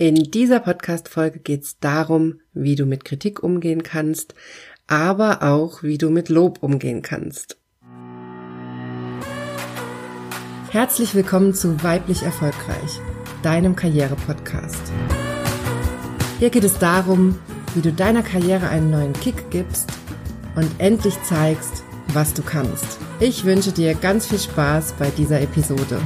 In 0.00 0.30
dieser 0.30 0.60
Podcast-Folge 0.60 1.40
geht 1.40 1.64
es 1.64 1.80
darum, 1.80 2.38
wie 2.52 2.76
du 2.76 2.86
mit 2.86 3.04
Kritik 3.04 3.42
umgehen 3.42 3.82
kannst, 3.82 4.32
aber 4.86 5.42
auch, 5.42 5.82
wie 5.82 5.98
du 5.98 6.08
mit 6.08 6.28
Lob 6.28 6.62
umgehen 6.62 7.02
kannst. 7.02 7.58
Herzlich 10.70 11.16
willkommen 11.16 11.52
zu 11.52 11.82
Weiblich 11.82 12.22
Erfolgreich, 12.22 13.00
deinem 13.42 13.74
Karriere-Podcast. 13.74 14.92
Hier 16.38 16.50
geht 16.50 16.62
es 16.62 16.78
darum, 16.78 17.36
wie 17.74 17.80
du 17.80 17.92
deiner 17.92 18.22
Karriere 18.22 18.68
einen 18.68 18.92
neuen 18.92 19.14
Kick 19.14 19.50
gibst 19.50 19.90
und 20.54 20.70
endlich 20.78 21.20
zeigst, 21.24 21.82
was 22.14 22.34
du 22.34 22.42
kannst. 22.42 23.00
Ich 23.18 23.44
wünsche 23.44 23.72
dir 23.72 23.96
ganz 23.96 24.28
viel 24.28 24.38
Spaß 24.38 24.92
bei 24.92 25.10
dieser 25.10 25.40
Episode. 25.40 26.00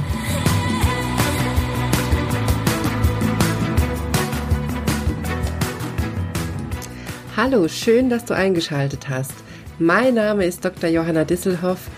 Hallo, 7.35 7.67
schön, 7.67 8.11
dass 8.11 8.25
du 8.25 8.35
eingeschaltet 8.35 9.09
hast. 9.09 9.33
Mein 9.79 10.13
Name 10.13 10.45
ist 10.45 10.63
Dr. 10.63 10.87
Johanna 10.87 11.23
Disselhoff 11.23 11.89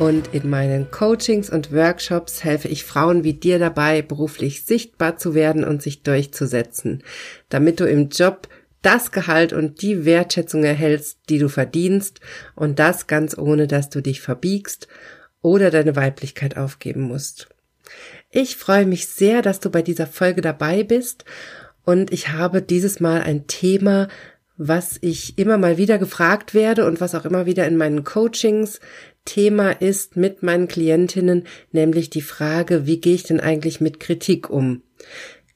und 0.00 0.34
in 0.34 0.50
meinen 0.50 0.90
Coachings 0.90 1.48
und 1.48 1.72
Workshops 1.72 2.42
helfe 2.42 2.66
ich 2.66 2.82
Frauen 2.84 3.22
wie 3.22 3.34
dir 3.34 3.60
dabei, 3.60 4.02
beruflich 4.02 4.64
sichtbar 4.64 5.16
zu 5.16 5.36
werden 5.36 5.62
und 5.62 5.80
sich 5.80 6.02
durchzusetzen, 6.02 7.04
damit 7.50 7.78
du 7.78 7.84
im 7.88 8.08
Job 8.08 8.48
das 8.82 9.12
Gehalt 9.12 9.52
und 9.52 9.80
die 9.80 10.04
Wertschätzung 10.04 10.64
erhältst, 10.64 11.20
die 11.28 11.38
du 11.38 11.48
verdienst 11.48 12.18
und 12.56 12.80
das 12.80 13.06
ganz 13.06 13.38
ohne, 13.38 13.68
dass 13.68 13.90
du 13.90 14.00
dich 14.00 14.20
verbiegst 14.20 14.88
oder 15.40 15.70
deine 15.70 15.94
Weiblichkeit 15.94 16.56
aufgeben 16.56 17.02
musst. 17.02 17.48
Ich 18.32 18.56
freue 18.56 18.86
mich 18.86 19.06
sehr, 19.06 19.40
dass 19.40 19.60
du 19.60 19.70
bei 19.70 19.82
dieser 19.82 20.08
Folge 20.08 20.40
dabei 20.40 20.82
bist 20.82 21.24
und 21.84 22.12
ich 22.12 22.28
habe 22.28 22.62
dieses 22.62 23.00
Mal 23.00 23.22
ein 23.22 23.46
Thema, 23.46 24.08
was 24.62 24.98
ich 25.00 25.38
immer 25.38 25.56
mal 25.56 25.78
wieder 25.78 25.96
gefragt 25.96 26.52
werde 26.52 26.84
und 26.84 27.00
was 27.00 27.14
auch 27.14 27.24
immer 27.24 27.46
wieder 27.46 27.66
in 27.66 27.78
meinen 27.78 28.04
Coachings 28.04 28.78
Thema 29.24 29.70
ist 29.70 30.16
mit 30.16 30.42
meinen 30.42 30.68
Klientinnen, 30.68 31.46
nämlich 31.72 32.10
die 32.10 32.20
Frage, 32.20 32.86
wie 32.86 33.00
gehe 33.00 33.14
ich 33.14 33.22
denn 33.22 33.40
eigentlich 33.40 33.80
mit 33.80 34.00
Kritik 34.00 34.50
um? 34.50 34.82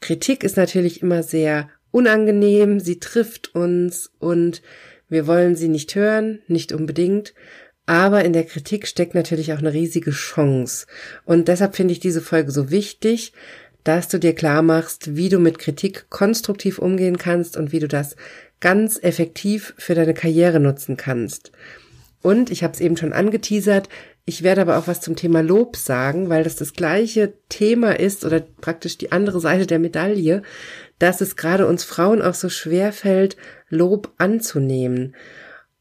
Kritik 0.01 0.43
ist 0.43 0.57
natürlich 0.57 1.03
immer 1.03 1.23
sehr 1.23 1.69
unangenehm, 1.91 2.81
sie 2.81 2.99
trifft 2.99 3.55
uns 3.55 4.11
und 4.21 4.63
wir 5.11 5.27
wollen 5.27 5.55
sie 5.55 5.69
nicht 5.69 5.95
hören, 5.95 6.41
nicht 6.49 6.73
unbedingt. 6.73 7.35
Aber 7.85 8.25
in 8.25 8.33
der 8.33 8.45
Kritik 8.45 8.87
steckt 8.87 9.15
natürlich 9.15 9.53
auch 9.53 9.59
eine 9.59 9.75
riesige 9.75 10.13
Chance. 10.13 10.87
Und 11.27 11.49
deshalb 11.49 11.77
finde 11.77 11.93
ich 11.93 12.01
diese 12.01 12.23
Folge 12.23 12.51
so 12.51 12.71
wichtig, 12.71 13.35
dass 13.85 14.09
du 14.09 14.19
dir 14.19 14.35
klar 14.35 14.63
machst, 14.63 15.15
wie 15.15 15.29
du 15.29 15.39
mit 15.39 15.59
Kritik 15.59 16.09
konstruktiv 16.09 16.79
umgehen 16.79 17.19
kannst 17.19 17.57
und 17.59 17.71
wie 17.71 17.81
du 17.81 17.87
das 17.87 18.17
ganz 18.61 18.99
effektiv 19.03 19.75
für 19.79 19.95
deine 19.95 20.15
Karriere 20.15 20.61
nutzen 20.61 20.97
kannst. 20.97 21.53
Und 22.23 22.51
ich 22.51 22.65
habe 22.65 22.73
es 22.73 22.81
eben 22.81 22.97
schon 22.97 23.13
angeteasert, 23.13 23.89
ich 24.27 24.43
werde 24.43 24.63
aber 24.63 24.79
auch 24.79 24.87
was 24.87 25.03
zum 25.03 25.17
Thema 25.17 25.43
Lob 25.43 25.77
sagen, 25.77 26.31
weil 26.31 26.45
das 26.45 26.57
das 26.57 26.73
gleiche 26.73 27.35
Thema 27.51 27.99
ist 28.01 28.25
oder 28.25 28.41
praktisch 28.41 28.97
die 28.97 29.13
andere 29.13 29.39
Seite 29.39 29.67
der 29.67 29.79
Medaille, 29.79 30.43
dass 30.99 31.21
es 31.21 31.37
gerade 31.37 31.67
uns 31.67 31.85
Frauen 31.85 32.23
auch 32.23 32.33
so 32.33 32.49
schwer 32.49 32.93
fällt, 32.93 33.37
Lob 33.69 34.15
anzunehmen. 34.17 35.15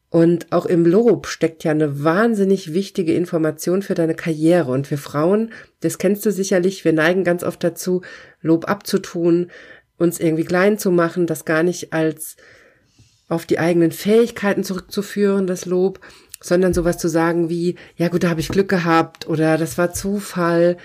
Und 0.10 0.52
auch 0.52 0.66
im 0.66 0.86
Lob 0.86 1.28
steckt 1.28 1.64
ja 1.64 1.72
eine 1.72 2.04
wahnsinnig 2.04 2.74
wichtige 2.74 3.14
Information 3.16 3.82
für 3.82 3.96
deine 3.96 4.14
Karriere. 4.14 4.72
Und 4.72 4.92
wir 4.92 4.98
Frauen, 4.98 5.52
das 5.80 5.98
kennst 5.98 6.26
du 6.26 6.32
sicherlich, 6.32 6.84
wir 6.84 6.94
neigen 6.94 7.24
ganz 7.24 7.44
oft 7.44 7.64
dazu, 7.64 8.02
Lob 8.42 8.70
abzutun, 8.70 9.50
uns 9.98 10.20
irgendwie 10.20 10.44
klein 10.44 10.78
zu 10.78 10.92
machen, 10.92 11.26
das 11.26 11.46
gar 11.46 11.64
nicht 11.64 11.94
als 11.94 12.36
auf 13.30 13.46
die 13.46 13.60
eigenen 13.60 13.92
Fähigkeiten 13.92 14.64
zurückzuführen, 14.64 15.48
das 15.48 15.66
Lob, 15.66 16.00
sondern 16.42 16.74
sowas 16.74 16.98
zu 16.98 17.08
sagen 17.08 17.50
wie, 17.50 17.76
ja 17.96 18.10
gut, 18.10 18.24
da 18.24 18.30
habe 18.30 18.42
ich 18.42 18.50
Glück 18.50 18.70
gehabt 18.70 19.28
oder 19.28 19.58
das 19.58 19.78
war 19.78 19.94
Zufall, 19.94 20.78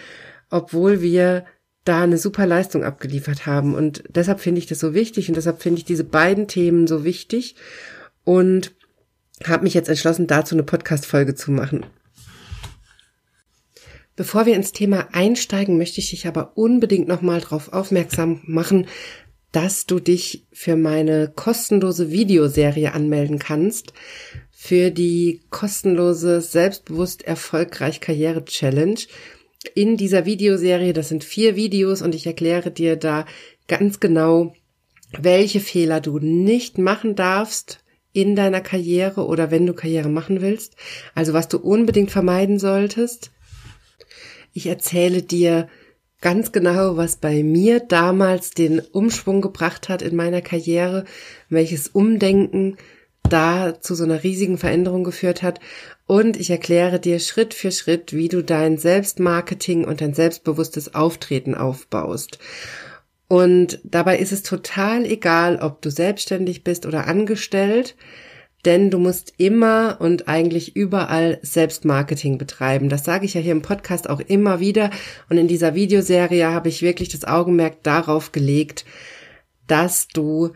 obwohl 0.50 1.02
wir 1.02 1.44
da 1.84 2.02
eine 2.02 2.18
super 2.18 2.46
Leistung 2.46 2.84
abgeliefert 2.84 3.46
haben. 3.46 3.74
Und 3.74 4.04
deshalb 4.08 4.40
finde 4.40 4.60
ich 4.60 4.66
das 4.66 4.78
so 4.78 4.94
wichtig 4.94 5.28
und 5.28 5.36
deshalb 5.36 5.62
finde 5.62 5.78
ich 5.78 5.84
diese 5.84 6.04
beiden 6.04 6.46
Themen 6.46 6.86
so 6.86 7.04
wichtig 7.04 7.56
und 8.24 8.74
habe 9.44 9.64
mich 9.64 9.74
jetzt 9.74 9.88
entschlossen, 9.88 10.26
dazu 10.26 10.54
eine 10.54 10.64
Podcast-Folge 10.64 11.34
zu 11.34 11.50
machen. 11.50 11.86
Bevor 14.16 14.46
wir 14.46 14.56
ins 14.56 14.72
Thema 14.72 15.08
einsteigen, 15.12 15.78
möchte 15.78 16.00
ich 16.00 16.10
dich 16.10 16.26
aber 16.26 16.56
unbedingt 16.56 17.06
nochmal 17.06 17.40
darauf 17.40 17.72
aufmerksam 17.72 18.40
machen, 18.44 18.86
dass 19.52 19.86
du 19.86 19.98
dich 19.98 20.46
für 20.52 20.76
meine 20.76 21.32
kostenlose 21.34 22.10
Videoserie 22.10 22.92
anmelden 22.92 23.38
kannst, 23.38 23.92
für 24.50 24.90
die 24.90 25.40
kostenlose 25.50 26.40
Selbstbewusst 26.40 27.22
erfolgreich 27.22 28.00
Karriere 28.00 28.44
Challenge. 28.44 29.00
In 29.74 29.96
dieser 29.96 30.26
Videoserie, 30.26 30.92
das 30.92 31.08
sind 31.08 31.24
vier 31.24 31.56
Videos 31.56 32.02
und 32.02 32.14
ich 32.14 32.26
erkläre 32.26 32.70
dir 32.70 32.96
da 32.96 33.24
ganz 33.68 34.00
genau, 34.00 34.54
welche 35.18 35.60
Fehler 35.60 36.00
du 36.00 36.18
nicht 36.18 36.78
machen 36.78 37.14
darfst 37.14 37.78
in 38.12 38.34
deiner 38.34 38.60
Karriere 38.60 39.26
oder 39.26 39.50
wenn 39.50 39.66
du 39.66 39.74
Karriere 39.74 40.08
machen 40.08 40.40
willst. 40.40 40.76
Also 41.14 41.32
was 41.32 41.48
du 41.48 41.58
unbedingt 41.58 42.10
vermeiden 42.10 42.58
solltest. 42.58 43.30
Ich 44.52 44.66
erzähle 44.66 45.22
dir 45.22 45.68
ganz 46.20 46.52
genau, 46.52 46.96
was 46.96 47.16
bei 47.16 47.42
mir 47.42 47.80
damals 47.80 48.50
den 48.50 48.80
Umschwung 48.80 49.40
gebracht 49.40 49.88
hat 49.88 50.02
in 50.02 50.16
meiner 50.16 50.40
Karriere, 50.40 51.04
welches 51.48 51.88
Umdenken 51.88 52.76
da 53.28 53.80
zu 53.80 53.94
so 53.94 54.04
einer 54.04 54.22
riesigen 54.22 54.58
Veränderung 54.58 55.04
geführt 55.04 55.42
hat. 55.42 55.60
Und 56.06 56.36
ich 56.36 56.50
erkläre 56.50 56.98
dir 56.98 57.20
Schritt 57.20 57.54
für 57.54 57.70
Schritt, 57.70 58.12
wie 58.12 58.28
du 58.28 58.42
dein 58.42 58.78
Selbstmarketing 58.78 59.84
und 59.84 60.00
dein 60.00 60.14
selbstbewusstes 60.14 60.94
Auftreten 60.94 61.54
aufbaust. 61.54 62.38
Und 63.28 63.80
dabei 63.84 64.18
ist 64.18 64.32
es 64.32 64.42
total 64.42 65.04
egal, 65.04 65.58
ob 65.60 65.82
du 65.82 65.90
selbstständig 65.90 66.64
bist 66.64 66.86
oder 66.86 67.06
angestellt 67.06 67.94
denn 68.64 68.90
du 68.90 68.98
musst 68.98 69.34
immer 69.36 69.98
und 70.00 70.28
eigentlich 70.28 70.74
überall 70.74 71.38
Selbstmarketing 71.42 72.38
betreiben. 72.38 72.88
Das 72.88 73.04
sage 73.04 73.24
ich 73.24 73.34
ja 73.34 73.40
hier 73.40 73.52
im 73.52 73.62
Podcast 73.62 74.10
auch 74.10 74.20
immer 74.20 74.60
wieder. 74.60 74.90
Und 75.28 75.38
in 75.38 75.48
dieser 75.48 75.74
Videoserie 75.74 76.48
habe 76.48 76.68
ich 76.68 76.82
wirklich 76.82 77.08
das 77.08 77.24
Augenmerk 77.24 77.82
darauf 77.82 78.32
gelegt, 78.32 78.84
dass 79.66 80.08
du 80.08 80.52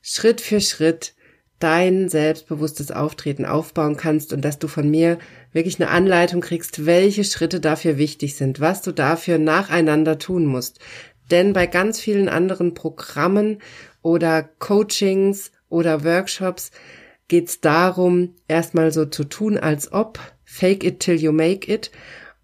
Schritt 0.00 0.40
für 0.40 0.60
Schritt 0.60 1.14
dein 1.58 2.08
selbstbewusstes 2.08 2.90
Auftreten 2.90 3.46
aufbauen 3.46 3.96
kannst 3.96 4.32
und 4.32 4.44
dass 4.44 4.58
du 4.58 4.68
von 4.68 4.90
mir 4.90 5.18
wirklich 5.52 5.80
eine 5.80 5.90
Anleitung 5.90 6.40
kriegst, 6.40 6.84
welche 6.84 7.24
Schritte 7.24 7.58
dafür 7.58 7.96
wichtig 7.96 8.36
sind, 8.36 8.60
was 8.60 8.82
du 8.82 8.92
dafür 8.92 9.38
nacheinander 9.38 10.18
tun 10.18 10.44
musst. 10.46 10.78
Denn 11.30 11.52
bei 11.52 11.66
ganz 11.66 12.00
vielen 12.00 12.28
anderen 12.28 12.74
Programmen 12.74 13.62
oder 14.02 14.42
Coachings 14.42 15.52
oder 15.70 16.04
Workshops 16.04 16.70
geht 17.28 17.48
es 17.48 17.60
darum, 17.60 18.34
erstmal 18.48 18.92
so 18.92 19.06
zu 19.06 19.24
tun, 19.24 19.58
als 19.58 19.92
ob, 19.92 20.18
fake 20.44 20.84
it 20.84 21.00
till 21.00 21.16
you 21.16 21.32
make 21.32 21.72
it. 21.72 21.90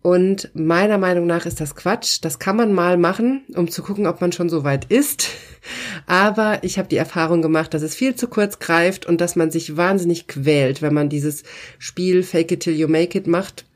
Und 0.02 0.50
meiner 0.54 0.96
Meinung 0.96 1.26
nach 1.26 1.44
ist 1.44 1.60
das 1.60 1.76
Quatsch. 1.76 2.20
Das 2.22 2.38
kann 2.38 2.56
man 2.56 2.72
mal 2.72 2.96
machen, 2.96 3.44
um 3.54 3.70
zu 3.70 3.82
gucken, 3.82 4.06
ob 4.06 4.22
man 4.22 4.32
schon 4.32 4.48
so 4.48 4.64
weit 4.64 4.86
ist. 4.86 5.28
Aber 6.06 6.64
ich 6.64 6.78
habe 6.78 6.88
die 6.88 6.96
Erfahrung 6.96 7.42
gemacht, 7.42 7.74
dass 7.74 7.82
es 7.82 7.94
viel 7.94 8.14
zu 8.14 8.28
kurz 8.28 8.58
greift 8.58 9.04
und 9.04 9.20
dass 9.20 9.36
man 9.36 9.50
sich 9.50 9.76
wahnsinnig 9.76 10.26
quält, 10.26 10.80
wenn 10.80 10.94
man 10.94 11.10
dieses 11.10 11.42
Spiel 11.78 12.22
Fake 12.22 12.50
it 12.50 12.60
till 12.60 12.74
you 12.74 12.88
make 12.88 13.16
it 13.16 13.26
macht 13.26 13.66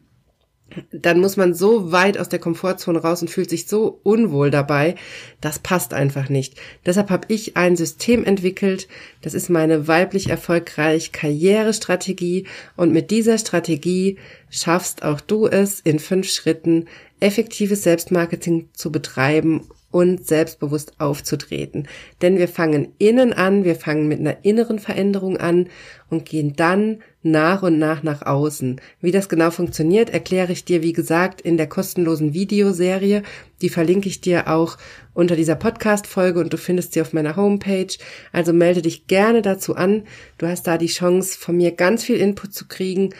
dann 0.92 1.20
muss 1.20 1.36
man 1.36 1.54
so 1.54 1.92
weit 1.92 2.18
aus 2.18 2.28
der 2.28 2.38
Komfortzone 2.38 2.98
raus 2.98 3.22
und 3.22 3.28
fühlt 3.28 3.50
sich 3.50 3.66
so 3.66 4.00
unwohl 4.02 4.50
dabei. 4.50 4.96
Das 5.40 5.58
passt 5.58 5.94
einfach 5.94 6.28
nicht. 6.28 6.54
Deshalb 6.84 7.10
habe 7.10 7.26
ich 7.28 7.56
ein 7.56 7.76
System 7.76 8.24
entwickelt. 8.24 8.88
Das 9.22 9.34
ist 9.34 9.50
meine 9.50 9.86
weiblich 9.86 10.30
erfolgreich 10.30 11.12
Karrierestrategie. 11.12 12.46
Und 12.76 12.92
mit 12.92 13.10
dieser 13.10 13.38
Strategie 13.38 14.18
schaffst 14.50 15.04
auch 15.04 15.20
du 15.20 15.46
es, 15.46 15.80
in 15.80 15.98
fünf 15.98 16.28
Schritten 16.28 16.86
effektives 17.20 17.82
Selbstmarketing 17.82 18.68
zu 18.72 18.90
betreiben 18.90 19.68
und 19.94 20.26
selbstbewusst 20.26 20.94
aufzutreten. 20.98 21.86
Denn 22.20 22.36
wir 22.36 22.48
fangen 22.48 22.88
innen 22.98 23.32
an, 23.32 23.62
wir 23.62 23.76
fangen 23.76 24.08
mit 24.08 24.18
einer 24.18 24.38
inneren 24.42 24.80
Veränderung 24.80 25.36
an 25.36 25.68
und 26.10 26.24
gehen 26.24 26.54
dann 26.56 26.98
nach 27.22 27.62
und 27.62 27.78
nach 27.78 28.02
nach 28.02 28.22
außen. 28.22 28.80
Wie 29.00 29.12
das 29.12 29.28
genau 29.28 29.52
funktioniert, 29.52 30.10
erkläre 30.10 30.50
ich 30.50 30.64
dir, 30.64 30.82
wie 30.82 30.92
gesagt, 30.92 31.40
in 31.40 31.56
der 31.56 31.68
kostenlosen 31.68 32.34
Videoserie. 32.34 33.22
Die 33.62 33.68
verlinke 33.68 34.08
ich 34.08 34.20
dir 34.20 34.48
auch 34.48 34.78
unter 35.12 35.36
dieser 35.36 35.54
Podcast-Folge 35.54 36.40
und 36.40 36.52
du 36.52 36.56
findest 36.56 36.94
sie 36.94 37.00
auf 37.00 37.12
meiner 37.12 37.36
Homepage. 37.36 37.94
Also 38.32 38.52
melde 38.52 38.82
dich 38.82 39.06
gerne 39.06 39.42
dazu 39.42 39.76
an. 39.76 40.02
Du 40.38 40.48
hast 40.48 40.66
da 40.66 40.76
die 40.76 40.88
Chance, 40.88 41.38
von 41.38 41.56
mir 41.56 41.70
ganz 41.70 42.02
viel 42.02 42.16
Input 42.16 42.52
zu 42.52 42.66
kriegen 42.66 43.14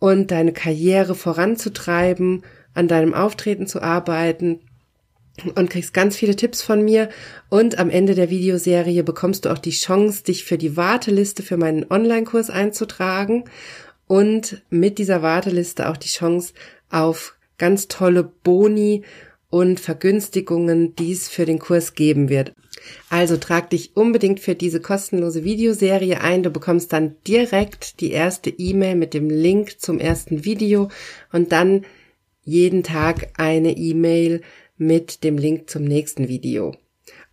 und 0.00 0.32
deine 0.32 0.52
Karriere 0.52 1.14
voranzutreiben, 1.14 2.42
an 2.74 2.88
deinem 2.88 3.14
Auftreten 3.14 3.68
zu 3.68 3.80
arbeiten 3.80 4.58
und 5.54 5.70
kriegst 5.70 5.94
ganz 5.94 6.16
viele 6.16 6.36
Tipps 6.36 6.62
von 6.62 6.82
mir. 6.82 7.08
Und 7.48 7.78
am 7.78 7.90
Ende 7.90 8.14
der 8.14 8.30
Videoserie 8.30 9.02
bekommst 9.02 9.44
du 9.44 9.50
auch 9.50 9.58
die 9.58 9.70
Chance, 9.70 10.24
dich 10.24 10.44
für 10.44 10.58
die 10.58 10.76
Warteliste 10.76 11.42
für 11.42 11.56
meinen 11.56 11.86
Online-Kurs 11.90 12.50
einzutragen 12.50 13.44
und 14.06 14.62
mit 14.70 14.98
dieser 14.98 15.22
Warteliste 15.22 15.88
auch 15.88 15.96
die 15.96 16.08
Chance 16.08 16.52
auf 16.90 17.36
ganz 17.58 17.88
tolle 17.88 18.24
Boni 18.24 19.04
und 19.50 19.80
Vergünstigungen, 19.80 20.94
die 20.94 21.12
es 21.12 21.28
für 21.28 21.44
den 21.44 21.58
Kurs 21.58 21.94
geben 21.94 22.28
wird. 22.28 22.52
Also 23.08 23.36
trag 23.36 23.70
dich 23.70 23.96
unbedingt 23.96 24.40
für 24.40 24.54
diese 24.54 24.80
kostenlose 24.80 25.44
Videoserie 25.44 26.20
ein. 26.20 26.42
Du 26.42 26.50
bekommst 26.50 26.92
dann 26.92 27.16
direkt 27.26 28.00
die 28.00 28.12
erste 28.12 28.50
E-Mail 28.50 28.94
mit 28.94 29.12
dem 29.12 29.28
Link 29.28 29.80
zum 29.80 29.98
ersten 29.98 30.44
Video 30.44 30.88
und 31.32 31.52
dann 31.52 31.84
jeden 32.42 32.82
Tag 32.82 33.32
eine 33.36 33.76
E-Mail 33.76 34.40
mit 34.80 35.24
dem 35.24 35.36
Link 35.36 35.68
zum 35.68 35.84
nächsten 35.84 36.26
Video. 36.26 36.74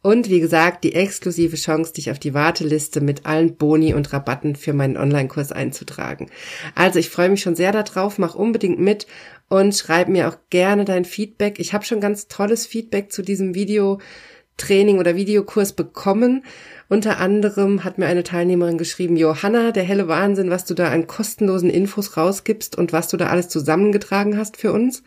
Und 0.02 0.30
wie 0.30 0.40
gesagt, 0.40 0.84
die 0.84 0.94
exklusive 0.94 1.56
Chance, 1.56 1.94
dich 1.94 2.12
auf 2.12 2.20
die 2.20 2.34
Warteliste 2.34 3.02
mit 3.02 3.26
allen 3.26 3.56
Boni 3.56 3.94
und 3.94 4.12
Rabatten 4.14 4.56
für 4.56 4.74
meinen 4.74 4.98
Online-Kurs 4.98 5.52
einzutragen. 5.52 6.30
Also 6.76 7.00
ich 7.00 7.10
freue 7.10 7.30
mich 7.30 7.42
schon 7.42 7.56
sehr 7.56 7.72
darauf, 7.72 8.18
mach 8.18 8.36
unbedingt 8.36 8.80
mit 8.80 9.08
und 9.50 9.76
schreib 9.76 10.10
mir 10.10 10.28
auch 10.28 10.38
gerne 10.50 10.86
dein 10.86 11.06
Feedback. 11.06 11.60
Ich 11.60 11.74
habe 11.74 11.86
schon 11.86 12.02
ganz 12.02 12.28
tolles 12.28 12.66
Feedback 12.66 13.12
zu 13.12 13.22
diesem 13.22 13.56
Videotraining 13.56 15.00
oder 15.00 15.16
Videokurs 15.16 15.74
bekommen. 15.74 16.44
Unter 16.90 17.18
anderem 17.18 17.84
hat 17.84 17.98
mir 17.98 18.08
eine 18.08 18.24
Teilnehmerin 18.24 18.78
geschrieben, 18.78 19.16
Johanna, 19.16 19.72
der 19.72 19.84
helle 19.84 20.08
Wahnsinn, 20.08 20.50
was 20.50 20.66
du 20.66 20.74
da 20.74 20.90
an 20.90 21.08
kostenlosen 21.08 21.70
Infos 21.70 22.18
rausgibst 22.18 22.78
und 22.78 22.94
was 22.94 23.08
du 23.08 23.16
da 23.16 23.28
alles 23.28 23.48
zusammengetragen 23.50 24.38
hast 24.38 24.58
für 24.58 24.74
uns. 24.74 25.04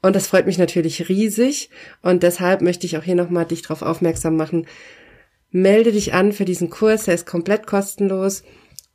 Und 0.00 0.14
das 0.14 0.28
freut 0.28 0.46
mich 0.46 0.58
natürlich 0.58 1.08
riesig. 1.08 1.70
Und 2.02 2.22
deshalb 2.22 2.62
möchte 2.62 2.86
ich 2.86 2.96
auch 2.96 3.02
hier 3.02 3.14
nochmal 3.14 3.46
dich 3.46 3.62
darauf 3.62 3.82
aufmerksam 3.82 4.36
machen. 4.36 4.66
Melde 5.50 5.92
dich 5.92 6.14
an 6.14 6.32
für 6.32 6.44
diesen 6.44 6.70
Kurs, 6.70 7.04
der 7.04 7.14
ist 7.14 7.26
komplett 7.26 7.66
kostenlos. 7.66 8.42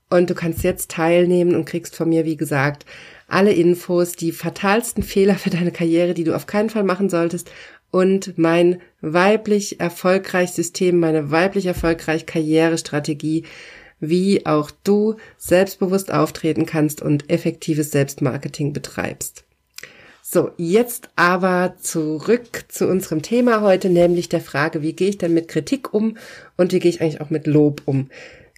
Und 0.09 0.29
du 0.29 0.35
kannst 0.35 0.63
jetzt 0.63 0.91
teilnehmen 0.91 1.55
und 1.55 1.65
kriegst 1.65 1.95
von 1.95 2.09
mir, 2.09 2.23
wie 2.23 2.38
gesagt, 2.38 2.85
alle 3.27 3.51
Infos, 3.51 4.13
die 4.13 4.31
fatalsten 4.31 5.01
Fehler 5.01 5.35
für 5.35 5.50
deine 5.50 5.71
Karriere, 5.71 6.13
die 6.13 6.23
du 6.23 6.35
auf 6.35 6.45
keinen 6.45 6.69
Fall 6.69 6.83
machen 6.83 7.09
solltest 7.09 7.49
und 7.94 8.38
mein 8.38 8.81
weiblich 9.01 9.79
erfolgreich 9.79 10.51
System, 10.51 10.99
meine 10.99 11.31
weiblich 11.31 11.67
erfolgreich 11.67 12.25
Karrierestrategie, 12.25 13.45
wie 13.99 14.45
auch 14.45 14.71
du 14.83 15.15
selbstbewusst 15.38 16.11
auftreten 16.11 16.65
kannst 16.65 17.01
und 17.01 17.29
effektives 17.29 17.91
Selbstmarketing 17.91 18.73
betreibst. 18.73 19.45
So, 20.33 20.50
jetzt 20.57 21.09
aber 21.15 21.75
zurück 21.80 22.65
zu 22.68 22.88
unserem 22.88 23.21
Thema 23.21 23.62
heute, 23.62 23.88
nämlich 23.88 24.30
der 24.30 24.41
Frage, 24.41 24.81
wie 24.81 24.94
gehe 24.94 25.09
ich 25.09 25.19
denn 25.19 25.35
mit 25.35 25.47
Kritik 25.47 25.94
um 25.94 26.18
und 26.57 26.74
wie 26.74 26.80
gehe 26.80 26.89
ich 26.89 27.01
eigentlich 27.01 27.21
auch 27.21 27.30
mit 27.30 27.45
Lob 27.45 27.83
um? 27.85 28.09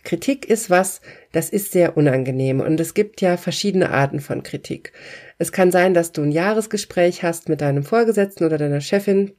Kritik 0.06 0.50
ist 0.50 0.70
was, 0.70 1.02
das 1.34 1.50
ist 1.50 1.74
sehr 1.74 1.98
unangenehm 1.98 2.62
und 2.62 2.80
es 2.80 2.94
gibt 2.94 3.20
ja 3.20 3.36
verschiedene 3.36 3.90
Arten 3.90 4.22
von 4.22 4.42
Kritik. 4.42 4.94
Es 5.38 5.52
kann 5.52 5.70
sein, 5.70 5.94
dass 5.94 6.14
du 6.14 6.22
ein 6.22 6.32
Jahresgespräch 6.32 7.24
hast 7.24 7.50
mit 7.50 7.60
deinem 7.60 7.84
Vorgesetzten 7.84 8.46
oder 8.46 8.58
deiner 8.58 8.80
Chefin, 8.80 9.34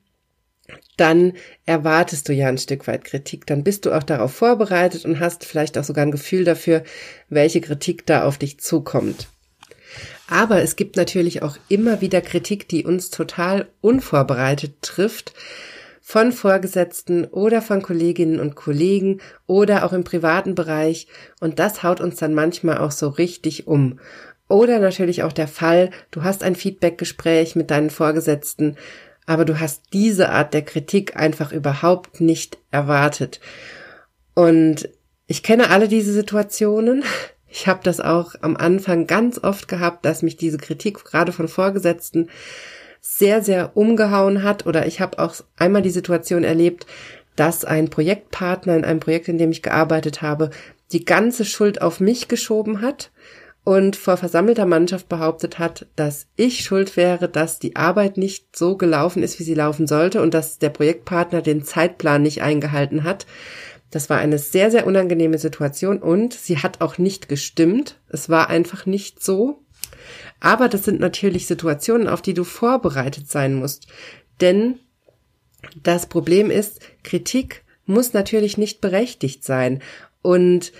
dann 0.98 1.32
erwartest 1.64 2.28
du 2.28 2.34
ja 2.34 2.48
ein 2.48 2.58
Stück 2.58 2.86
weit 2.86 3.04
Kritik, 3.04 3.46
dann 3.46 3.64
bist 3.64 3.86
du 3.86 3.92
auch 3.92 4.02
darauf 4.02 4.34
vorbereitet 4.34 5.06
und 5.06 5.20
hast 5.20 5.46
vielleicht 5.46 5.78
auch 5.78 5.84
sogar 5.84 6.04
ein 6.04 6.12
Gefühl 6.12 6.44
dafür, 6.44 6.84
welche 7.30 7.62
Kritik 7.62 8.04
da 8.04 8.24
auf 8.24 8.36
dich 8.36 8.60
zukommt. 8.60 9.26
Aber 10.28 10.62
es 10.62 10.76
gibt 10.76 10.96
natürlich 10.96 11.42
auch 11.42 11.56
immer 11.68 12.00
wieder 12.00 12.20
Kritik, 12.20 12.68
die 12.68 12.84
uns 12.84 13.10
total 13.10 13.68
unvorbereitet 13.80 14.82
trifft 14.82 15.32
von 16.00 16.30
Vorgesetzten 16.30 17.24
oder 17.24 17.62
von 17.62 17.82
Kolleginnen 17.82 18.38
und 18.38 18.54
Kollegen 18.54 19.20
oder 19.46 19.84
auch 19.84 19.92
im 19.92 20.04
privaten 20.04 20.54
Bereich. 20.54 21.08
Und 21.40 21.58
das 21.58 21.82
haut 21.82 22.00
uns 22.00 22.16
dann 22.16 22.34
manchmal 22.34 22.78
auch 22.78 22.92
so 22.92 23.08
richtig 23.08 23.66
um. 23.66 23.98
Oder 24.48 24.78
natürlich 24.78 25.24
auch 25.24 25.32
der 25.32 25.48
Fall, 25.48 25.90
du 26.12 26.22
hast 26.22 26.44
ein 26.44 26.54
Feedbackgespräch 26.54 27.56
mit 27.56 27.72
deinen 27.72 27.90
Vorgesetzten, 27.90 28.76
aber 29.26 29.44
du 29.44 29.58
hast 29.58 29.92
diese 29.92 30.28
Art 30.28 30.54
der 30.54 30.62
Kritik 30.62 31.16
einfach 31.16 31.50
überhaupt 31.50 32.20
nicht 32.20 32.58
erwartet. 32.70 33.40
Und 34.34 34.88
ich 35.26 35.42
kenne 35.42 35.70
alle 35.70 35.88
diese 35.88 36.12
Situationen. 36.12 37.02
Ich 37.58 37.66
habe 37.66 37.80
das 37.82 38.00
auch 38.00 38.34
am 38.42 38.54
Anfang 38.54 39.06
ganz 39.06 39.42
oft 39.42 39.66
gehabt, 39.66 40.04
dass 40.04 40.20
mich 40.20 40.36
diese 40.36 40.58
Kritik 40.58 41.02
gerade 41.02 41.32
von 41.32 41.48
Vorgesetzten 41.48 42.28
sehr, 43.00 43.42
sehr 43.42 43.78
umgehauen 43.78 44.42
hat. 44.42 44.66
Oder 44.66 44.86
ich 44.86 45.00
habe 45.00 45.18
auch 45.18 45.36
einmal 45.56 45.80
die 45.80 45.88
Situation 45.88 46.44
erlebt, 46.44 46.86
dass 47.34 47.64
ein 47.64 47.88
Projektpartner 47.88 48.76
in 48.76 48.84
einem 48.84 49.00
Projekt, 49.00 49.28
in 49.28 49.38
dem 49.38 49.52
ich 49.52 49.62
gearbeitet 49.62 50.20
habe, 50.20 50.50
die 50.92 51.06
ganze 51.06 51.46
Schuld 51.46 51.80
auf 51.80 51.98
mich 51.98 52.28
geschoben 52.28 52.82
hat 52.82 53.10
und 53.64 53.96
vor 53.96 54.18
versammelter 54.18 54.66
Mannschaft 54.66 55.08
behauptet 55.08 55.58
hat, 55.58 55.86
dass 55.96 56.26
ich 56.36 56.62
schuld 56.62 56.94
wäre, 56.98 57.26
dass 57.26 57.58
die 57.58 57.74
Arbeit 57.74 58.18
nicht 58.18 58.54
so 58.54 58.76
gelaufen 58.76 59.22
ist, 59.22 59.40
wie 59.40 59.44
sie 59.44 59.54
laufen 59.54 59.86
sollte 59.86 60.20
und 60.20 60.34
dass 60.34 60.58
der 60.58 60.70
Projektpartner 60.70 61.40
den 61.40 61.64
Zeitplan 61.64 62.20
nicht 62.20 62.42
eingehalten 62.42 63.02
hat. 63.02 63.24
Das 63.90 64.10
war 64.10 64.18
eine 64.18 64.38
sehr, 64.38 64.70
sehr 64.70 64.86
unangenehme 64.86 65.38
Situation 65.38 65.98
und 65.98 66.34
sie 66.34 66.58
hat 66.58 66.80
auch 66.80 66.98
nicht 66.98 67.28
gestimmt. 67.28 68.00
Es 68.08 68.28
war 68.28 68.48
einfach 68.48 68.86
nicht 68.86 69.22
so. 69.22 69.62
Aber 70.40 70.68
das 70.68 70.84
sind 70.84 71.00
natürlich 71.00 71.46
Situationen, 71.46 72.08
auf 72.08 72.20
die 72.20 72.34
du 72.34 72.44
vorbereitet 72.44 73.30
sein 73.30 73.54
musst. 73.54 73.86
Denn 74.40 74.80
das 75.82 76.06
Problem 76.06 76.50
ist, 76.50 76.80
Kritik 77.02 77.64
muss 77.86 78.12
natürlich 78.12 78.58
nicht 78.58 78.80
berechtigt 78.80 79.44
sein. 79.44 79.82
Und 80.22 80.72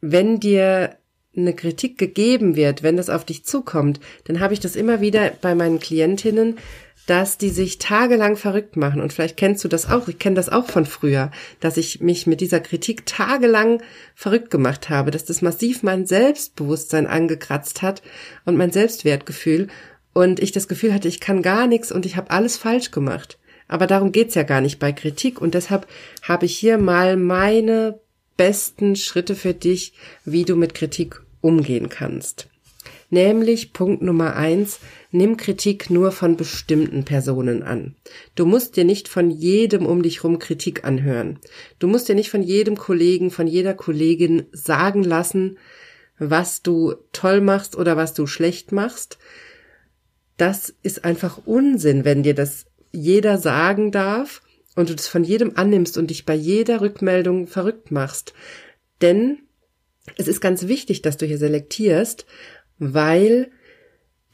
wenn 0.00 0.38
dir 0.38 0.96
eine 1.36 1.54
Kritik 1.54 1.98
gegeben 1.98 2.54
wird, 2.54 2.82
wenn 2.82 2.96
das 2.96 3.10
auf 3.10 3.24
dich 3.24 3.44
zukommt, 3.44 3.98
dann 4.24 4.40
habe 4.40 4.54
ich 4.54 4.60
das 4.60 4.76
immer 4.76 5.00
wieder 5.00 5.32
bei 5.40 5.54
meinen 5.54 5.80
Klientinnen, 5.80 6.58
dass 7.06 7.36
die 7.38 7.50
sich 7.50 7.78
tagelang 7.78 8.36
verrückt 8.36 8.76
machen. 8.76 9.00
Und 9.00 9.12
vielleicht 9.12 9.36
kennst 9.36 9.62
du 9.64 9.68
das 9.68 9.90
auch. 9.90 10.08
Ich 10.08 10.18
kenne 10.18 10.36
das 10.36 10.48
auch 10.48 10.66
von 10.66 10.86
früher, 10.86 11.30
dass 11.60 11.76
ich 11.76 12.00
mich 12.00 12.26
mit 12.26 12.40
dieser 12.40 12.60
Kritik 12.60 13.04
tagelang 13.06 13.82
verrückt 14.14 14.50
gemacht 14.50 14.90
habe, 14.90 15.10
dass 15.10 15.24
das 15.24 15.42
massiv 15.42 15.82
mein 15.82 16.06
Selbstbewusstsein 16.06 17.06
angekratzt 17.06 17.82
hat 17.82 18.02
und 18.44 18.56
mein 18.56 18.72
Selbstwertgefühl. 18.72 19.68
Und 20.12 20.40
ich 20.40 20.52
das 20.52 20.68
Gefühl 20.68 20.94
hatte, 20.94 21.08
ich 21.08 21.20
kann 21.20 21.42
gar 21.42 21.66
nichts 21.66 21.90
und 21.92 22.06
ich 22.06 22.16
habe 22.16 22.30
alles 22.30 22.56
falsch 22.56 22.90
gemacht. 22.90 23.38
Aber 23.68 23.86
darum 23.86 24.12
geht's 24.12 24.34
ja 24.34 24.42
gar 24.42 24.60
nicht 24.60 24.78
bei 24.78 24.92
Kritik. 24.92 25.40
Und 25.40 25.54
deshalb 25.54 25.86
habe 26.22 26.46
ich 26.46 26.56
hier 26.56 26.78
mal 26.78 27.16
meine 27.16 28.00
besten 28.36 28.96
Schritte 28.96 29.34
für 29.34 29.54
dich, 29.54 29.92
wie 30.24 30.44
du 30.44 30.56
mit 30.56 30.74
Kritik 30.74 31.20
umgehen 31.40 31.88
kannst. 31.88 32.48
Nämlich 33.14 33.72
Punkt 33.72 34.02
Nummer 34.02 34.34
eins, 34.34 34.80
nimm 35.12 35.36
Kritik 35.36 35.88
nur 35.88 36.10
von 36.10 36.36
bestimmten 36.36 37.04
Personen 37.04 37.62
an. 37.62 37.94
Du 38.34 38.44
musst 38.44 38.76
dir 38.76 38.82
nicht 38.82 39.06
von 39.06 39.30
jedem 39.30 39.86
um 39.86 40.02
dich 40.02 40.24
rum 40.24 40.40
Kritik 40.40 40.82
anhören. 40.82 41.38
Du 41.78 41.86
musst 41.86 42.08
dir 42.08 42.16
nicht 42.16 42.28
von 42.28 42.42
jedem 42.42 42.76
Kollegen, 42.76 43.30
von 43.30 43.46
jeder 43.46 43.72
Kollegin 43.72 44.46
sagen 44.50 45.04
lassen, 45.04 45.58
was 46.18 46.62
du 46.62 46.94
toll 47.12 47.40
machst 47.40 47.76
oder 47.76 47.96
was 47.96 48.14
du 48.14 48.26
schlecht 48.26 48.72
machst. 48.72 49.18
Das 50.36 50.74
ist 50.82 51.04
einfach 51.04 51.38
Unsinn, 51.44 52.04
wenn 52.04 52.24
dir 52.24 52.34
das 52.34 52.66
jeder 52.90 53.38
sagen 53.38 53.92
darf 53.92 54.42
und 54.74 54.90
du 54.90 54.96
das 54.96 55.06
von 55.06 55.22
jedem 55.22 55.52
annimmst 55.54 55.98
und 55.98 56.10
dich 56.10 56.26
bei 56.26 56.34
jeder 56.34 56.80
Rückmeldung 56.80 57.46
verrückt 57.46 57.92
machst. 57.92 58.34
Denn 59.02 59.38
es 60.16 60.28
ist 60.28 60.40
ganz 60.40 60.68
wichtig, 60.68 61.02
dass 61.02 61.16
du 61.16 61.26
hier 61.26 61.38
selektierst, 61.38 62.26
weil 62.92 63.50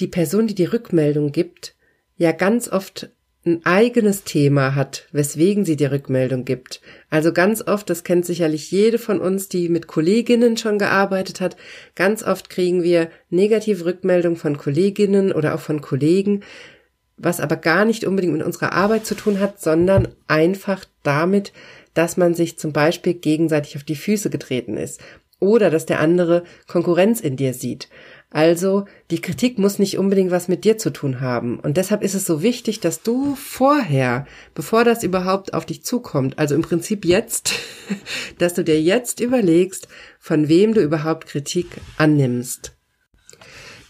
die 0.00 0.08
Person, 0.08 0.46
die 0.46 0.54
die 0.54 0.64
Rückmeldung 0.64 1.30
gibt, 1.30 1.76
ja 2.16 2.32
ganz 2.32 2.68
oft 2.68 3.10
ein 3.46 3.64
eigenes 3.64 4.24
Thema 4.24 4.74
hat, 4.74 5.06
weswegen 5.12 5.64
sie 5.64 5.76
die 5.76 5.86
Rückmeldung 5.86 6.44
gibt. 6.44 6.82
Also 7.08 7.32
ganz 7.32 7.66
oft, 7.66 7.88
das 7.88 8.04
kennt 8.04 8.26
sicherlich 8.26 8.70
jede 8.70 8.98
von 8.98 9.18
uns, 9.18 9.48
die 9.48 9.70
mit 9.70 9.86
Kolleginnen 9.86 10.58
schon 10.58 10.78
gearbeitet 10.78 11.40
hat, 11.40 11.56
ganz 11.94 12.22
oft 12.22 12.50
kriegen 12.50 12.82
wir 12.82 13.10
negative 13.30 13.86
Rückmeldungen 13.86 14.36
von 14.36 14.58
Kolleginnen 14.58 15.32
oder 15.32 15.54
auch 15.54 15.60
von 15.60 15.80
Kollegen, 15.80 16.42
was 17.16 17.40
aber 17.40 17.56
gar 17.56 17.86
nicht 17.86 18.04
unbedingt 18.04 18.34
mit 18.34 18.42
unserer 18.42 18.72
Arbeit 18.72 19.06
zu 19.06 19.14
tun 19.14 19.40
hat, 19.40 19.60
sondern 19.60 20.08
einfach 20.26 20.84
damit, 21.02 21.52
dass 21.94 22.18
man 22.18 22.34
sich 22.34 22.58
zum 22.58 22.72
Beispiel 22.72 23.14
gegenseitig 23.14 23.76
auf 23.76 23.84
die 23.84 23.96
Füße 23.96 24.28
getreten 24.28 24.76
ist 24.76 25.00
oder 25.38 25.70
dass 25.70 25.86
der 25.86 26.00
andere 26.00 26.44
Konkurrenz 26.66 27.20
in 27.20 27.36
dir 27.36 27.54
sieht. 27.54 27.88
Also 28.32 28.84
die 29.10 29.20
Kritik 29.20 29.58
muss 29.58 29.80
nicht 29.80 29.98
unbedingt 29.98 30.30
was 30.30 30.46
mit 30.46 30.64
dir 30.64 30.78
zu 30.78 30.90
tun 30.92 31.20
haben. 31.20 31.58
Und 31.58 31.76
deshalb 31.76 32.02
ist 32.02 32.14
es 32.14 32.24
so 32.24 32.42
wichtig, 32.42 32.78
dass 32.78 33.02
du 33.02 33.34
vorher, 33.34 34.24
bevor 34.54 34.84
das 34.84 35.02
überhaupt 35.02 35.52
auf 35.52 35.66
dich 35.66 35.84
zukommt, 35.84 36.38
also 36.38 36.54
im 36.54 36.62
Prinzip 36.62 37.04
jetzt, 37.04 37.52
dass 38.38 38.54
du 38.54 38.62
dir 38.62 38.80
jetzt 38.80 39.18
überlegst, 39.18 39.88
von 40.20 40.48
wem 40.48 40.74
du 40.74 40.80
überhaupt 40.80 41.26
Kritik 41.26 41.66
annimmst. 41.98 42.76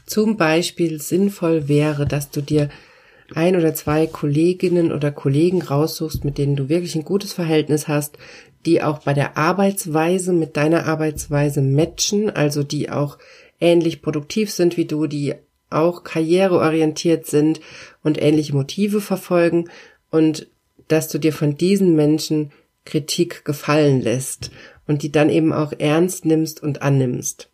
Zum 0.07 0.39
Beispiel 0.39 1.01
sinnvoll 1.01 1.69
wäre, 1.69 2.07
dass 2.07 2.31
du 2.31 2.41
dir 2.41 2.71
ein 3.35 3.55
oder 3.57 3.75
zwei 3.75 4.07
Kolleginnen 4.07 4.91
oder 4.91 5.13
Kollegen 5.13 5.63
raussuchst, 5.63 6.25
mit 6.25 6.39
denen 6.39 6.57
du 6.57 6.69
wirklich 6.69 6.97
ein 6.97 7.05
gutes 7.05 7.33
Verhältnis 7.33 7.89
hast, 7.89 8.17
die 8.67 8.83
auch 8.83 9.01
bei 9.01 9.15
der 9.15 9.37
Arbeitsweise 9.37 10.33
mit 10.33 10.57
deiner 10.57 10.87
Arbeitsweise 10.87 11.63
matchen, 11.63 12.31
also 12.31 12.63
die 12.63 12.91
auch 12.91 13.19
ähnlich 13.61 14.02
produktiv 14.02 14.50
sind 14.50 14.76
wie 14.76 14.87
du, 14.87 15.07
die 15.07 15.35
auch 15.71 16.02
karriereorientiert 16.02 17.26
sind 17.26 17.61
und 18.02 18.21
ähnliche 18.21 18.55
Motive 18.55 19.00
verfolgen 19.00 19.71
und 20.11 20.49
dass 20.88 21.09
du 21.09 21.19
dir 21.19 21.33
von 21.33 21.57
diesen 21.57 21.95
Menschen 21.95 22.50
Kritik 22.85 23.45
gefallen 23.45 24.00
lässt 24.00 24.50
und 24.87 25.02
die 25.02 25.12
dann 25.12 25.31
eben 25.31 25.52
auch 25.52 25.73
ernst 25.79 26.25
nimmst 26.25 26.62
und 26.62 26.83
annimmst. 26.83 27.50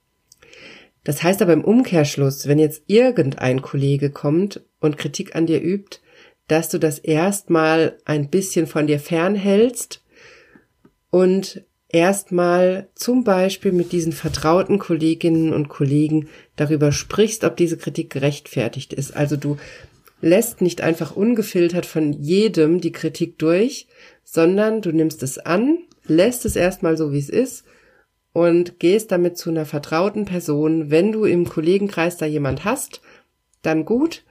Das 1.04 1.22
heißt 1.22 1.42
aber 1.42 1.52
im 1.52 1.64
Umkehrschluss, 1.64 2.48
wenn 2.48 2.58
jetzt 2.58 2.84
irgendein 2.86 3.60
Kollege 3.62 4.10
kommt 4.10 4.62
und 4.80 4.98
Kritik 4.98 5.36
an 5.36 5.46
dir 5.46 5.62
übt, 5.62 6.00
dass 6.48 6.68
du 6.68 6.78
das 6.78 6.98
erstmal 6.98 7.98
ein 8.04 8.30
bisschen 8.30 8.66
von 8.66 8.86
dir 8.86 8.98
fernhältst 8.98 10.02
und 11.10 11.64
erstmal 11.88 12.88
zum 12.94 13.24
Beispiel 13.24 13.72
mit 13.72 13.92
diesen 13.92 14.12
vertrauten 14.12 14.78
Kolleginnen 14.78 15.52
und 15.52 15.68
Kollegen 15.68 16.28
darüber 16.56 16.92
sprichst, 16.92 17.44
ob 17.44 17.56
diese 17.56 17.76
Kritik 17.76 18.10
gerechtfertigt 18.10 18.92
ist. 18.92 19.16
Also 19.16 19.36
du 19.36 19.56
lässt 20.20 20.60
nicht 20.60 20.80
einfach 20.80 21.14
ungefiltert 21.14 21.86
von 21.86 22.12
jedem 22.12 22.80
die 22.80 22.92
Kritik 22.92 23.38
durch, 23.38 23.86
sondern 24.24 24.82
du 24.82 24.90
nimmst 24.90 25.22
es 25.22 25.38
an, 25.38 25.78
lässt 26.06 26.44
es 26.44 26.56
erstmal 26.56 26.96
so, 26.96 27.12
wie 27.12 27.18
es 27.18 27.28
ist 27.28 27.64
und 28.32 28.80
gehst 28.80 29.12
damit 29.12 29.38
zu 29.38 29.50
einer 29.50 29.66
vertrauten 29.66 30.24
Person. 30.24 30.90
Wenn 30.90 31.12
du 31.12 31.24
im 31.24 31.48
Kollegenkreis 31.48 32.16
da 32.16 32.26
jemand 32.26 32.64
hast, 32.64 33.00
dann 33.62 33.84
gut. 33.84 34.24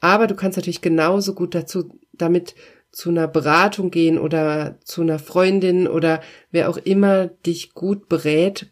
Aber 0.00 0.26
du 0.26 0.34
kannst 0.34 0.56
natürlich 0.56 0.82
genauso 0.82 1.34
gut 1.34 1.54
dazu, 1.54 1.98
damit 2.12 2.54
zu 2.94 3.10
einer 3.10 3.26
Beratung 3.26 3.90
gehen 3.90 4.18
oder 4.18 4.78
zu 4.84 5.02
einer 5.02 5.18
Freundin 5.18 5.88
oder 5.88 6.20
wer 6.50 6.70
auch 6.70 6.76
immer 6.76 7.26
dich 7.26 7.74
gut 7.74 8.08
berät 8.08 8.68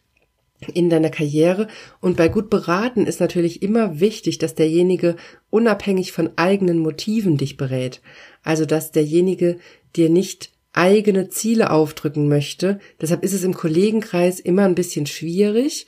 in 0.72 0.88
deiner 0.88 1.10
Karriere. 1.10 1.66
Und 2.00 2.16
bei 2.16 2.28
gut 2.28 2.48
beraten 2.48 3.06
ist 3.06 3.18
natürlich 3.18 3.62
immer 3.62 3.98
wichtig, 3.98 4.38
dass 4.38 4.54
derjenige 4.54 5.16
unabhängig 5.50 6.12
von 6.12 6.30
eigenen 6.36 6.78
Motiven 6.78 7.36
dich 7.36 7.56
berät. 7.56 8.00
Also, 8.44 8.64
dass 8.64 8.92
derjenige 8.92 9.58
dir 9.96 10.08
nicht 10.08 10.50
eigene 10.72 11.28
Ziele 11.28 11.70
aufdrücken 11.70 12.28
möchte. 12.28 12.78
Deshalb 13.00 13.24
ist 13.24 13.32
es 13.34 13.42
im 13.42 13.54
Kollegenkreis 13.54 14.38
immer 14.40 14.64
ein 14.64 14.76
bisschen 14.76 15.06
schwierig. 15.06 15.86